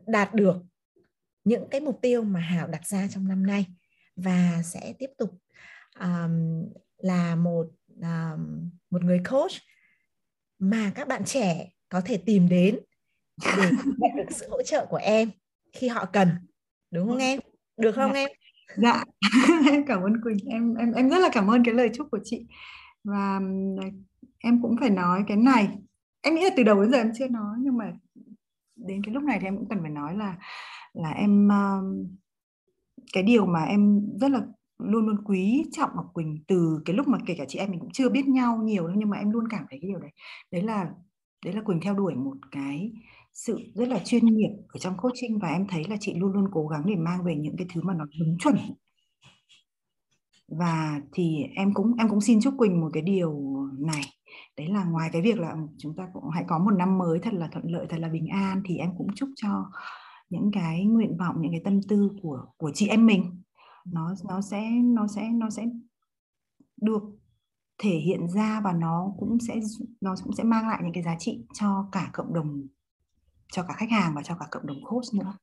[0.06, 0.56] đạt được
[1.44, 3.66] những cái mục tiêu mà Hảo đặt ra trong năm nay
[4.16, 5.30] và sẽ tiếp tục
[6.00, 6.64] um,
[6.98, 7.66] là một
[8.02, 9.52] um, một người coach
[10.58, 12.78] mà các bạn trẻ có thể tìm đến
[13.44, 15.30] để nhận được sự hỗ trợ của em
[15.72, 16.28] khi họ cần.
[16.90, 17.40] Đúng không em?
[17.76, 18.18] Được không dạ.
[18.20, 18.28] em?
[18.76, 19.04] Dạ.
[19.72, 20.38] Em cảm ơn quỳnh.
[20.50, 22.46] Em em em rất là cảm ơn cái lời chúc của chị.
[23.04, 23.40] Và
[24.38, 25.68] em cũng phải nói cái này.
[26.20, 27.92] Em nghĩ là từ đầu đến giờ em chưa nói nhưng mà
[28.76, 30.36] đến cái lúc này thì em cũng cần phải nói là
[30.92, 31.48] là em
[33.12, 34.40] cái điều mà em rất là
[34.78, 37.80] luôn luôn quý trọng Ngọc Quỳnh từ cái lúc mà kể cả chị em mình
[37.80, 40.10] cũng chưa biết nhau nhiều nhưng mà em luôn cảm thấy cái điều đấy.
[40.52, 40.90] Đấy là
[41.44, 42.92] đấy là Quỳnh theo đuổi một cái
[43.34, 46.48] sự rất là chuyên nghiệp ở trong coaching và em thấy là chị luôn luôn
[46.52, 48.56] cố gắng để mang về những cái thứ mà nó đúng chuẩn.
[50.48, 53.34] Và thì em cũng em cũng xin chúc Quỳnh một cái điều
[53.78, 54.02] này.
[54.56, 57.34] Đấy là ngoài cái việc là chúng ta cũng hãy có một năm mới thật
[57.34, 59.70] là thuận lợi, thật là bình an, thì em cũng chúc cho
[60.30, 63.42] những cái nguyện vọng, những cái tâm tư của của chị em mình
[63.92, 65.66] nó nó sẽ nó sẽ nó sẽ
[66.76, 67.02] được
[67.78, 69.54] thể hiện ra và nó cũng sẽ
[70.00, 72.66] nó cũng sẽ mang lại những cái giá trị cho cả cộng đồng
[73.52, 75.34] cho cả khách hàng và cho cả cộng đồng coach nữa.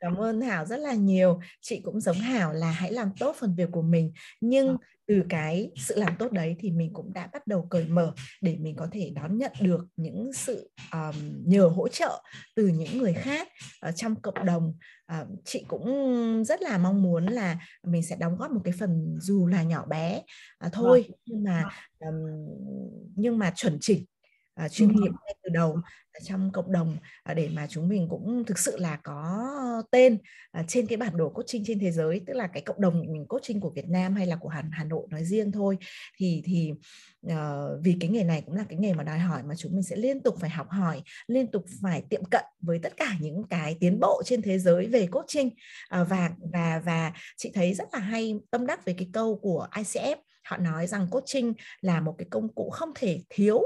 [0.00, 1.40] Cảm ơn Hảo rất là nhiều.
[1.60, 4.12] Chị cũng giống Hảo là hãy làm tốt phần việc của mình.
[4.40, 4.76] Nhưng vâng.
[5.06, 8.56] Từ cái sự làm tốt đấy thì mình cũng đã bắt đầu cởi mở để
[8.60, 12.22] mình có thể đón nhận được những sự um, nhờ hỗ trợ
[12.56, 13.48] từ những người khác
[13.80, 14.74] ở trong cộng đồng.
[15.20, 19.16] Uh, chị cũng rất là mong muốn là mình sẽ đóng góp một cái phần
[19.20, 20.22] dù là nhỏ bé
[20.66, 21.64] uh, thôi nhưng mà
[21.98, 22.14] um,
[23.16, 24.04] nhưng mà chuẩn chỉnh
[24.64, 25.78] uh, chuyên nghiệp ngay từ đầu
[26.22, 26.96] trong cộng đồng
[27.30, 30.18] uh, để mà chúng mình cũng thực sự là có tên
[30.60, 33.60] uh, trên cái bản đồ coaching trên thế giới tức là cái cộng đồng coaching
[33.60, 35.78] của Việt Nam hay là của Hà, Hà Nội nói riêng thôi.
[36.18, 36.72] Thì thì
[37.26, 37.32] uh,
[37.82, 39.96] vì cái nghề này cũng là cái nghề mà đòi hỏi mà chúng mình sẽ
[39.96, 43.76] liên tục phải học hỏi liên tục phải tiệm cận với tất cả những cái
[43.80, 45.46] tiến bộ trên thế giới về coaching.
[45.46, 49.68] Uh, và và và chị thấy rất là hay tâm đắc về cái câu của
[49.72, 53.62] ICF họ nói rằng coaching là một cái công cụ không thể thiếu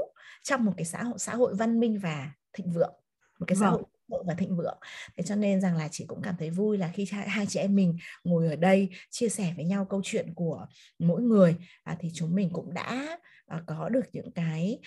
[0.49, 2.93] trong một cái xã hội xã hội văn minh và thịnh vượng
[3.39, 3.83] một cái xã vâng.
[4.09, 4.77] hội và thịnh vượng
[5.17, 7.75] thế cho nên rằng là chị cũng cảm thấy vui là khi hai chị em
[7.75, 10.65] mình ngồi ở đây chia sẻ với nhau câu chuyện của
[10.99, 14.79] mỗi người à, thì chúng mình cũng đã à, có được những cái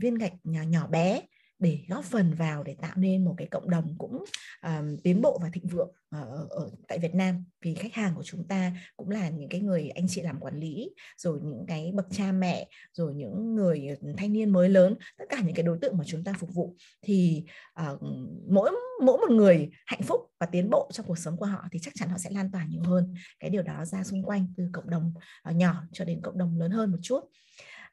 [0.00, 1.20] viên gạch nhỏ, nhỏ bé
[1.62, 4.24] để góp phần vào để tạo nên một cái cộng đồng cũng
[4.62, 7.44] um, tiến bộ và thịnh vượng ở, ở tại Việt Nam.
[7.62, 10.60] Vì khách hàng của chúng ta cũng là những cái người anh chị làm quản
[10.60, 15.24] lý rồi những cái bậc cha mẹ rồi những người thanh niên mới lớn tất
[15.28, 17.44] cả những cái đối tượng mà chúng ta phục vụ thì
[17.92, 18.02] uh,
[18.48, 18.70] mỗi
[19.02, 21.94] mỗi một người hạnh phúc và tiến bộ trong cuộc sống của họ thì chắc
[21.96, 23.14] chắn họ sẽ lan tỏa nhiều hơn.
[23.40, 25.12] Cái điều đó ra xung quanh từ cộng đồng
[25.50, 27.20] uh, nhỏ cho đến cộng đồng lớn hơn một chút.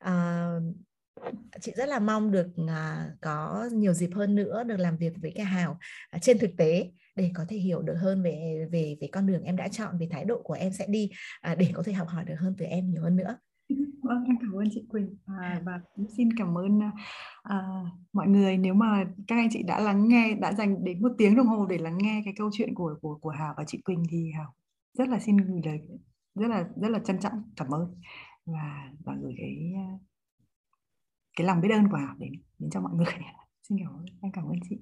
[0.07, 0.63] Uh,
[1.61, 2.70] chị rất là mong được uh,
[3.22, 5.72] có nhiều dịp hơn nữa được làm việc với cả Hào
[6.15, 9.43] uh, trên thực tế để có thể hiểu được hơn về về về con đường
[9.43, 11.11] em đã chọn về thái độ của em sẽ đi
[11.51, 13.38] uh, để có thể học hỏi được hơn từ em nhiều hơn nữa.
[14.03, 15.17] Vâng, em cảm ơn chị Quỳnh.
[15.26, 18.57] À, và cũng xin cảm ơn uh, mọi người.
[18.57, 21.65] Nếu mà các anh chị đã lắng nghe đã dành đến một tiếng đồng hồ
[21.65, 24.53] để lắng nghe cái câu chuyện của của của Hào và chị Quỳnh thì Hào
[24.93, 25.80] rất là xin gửi lời
[26.36, 27.95] rất là rất là trân trọng cảm ơn.
[28.45, 29.74] Và và gửi cái
[31.39, 33.05] cái lòng biết ơn của Hảo đến đến cho mọi người.
[33.69, 34.77] Xin cảm ơn, em cảm ơn chị.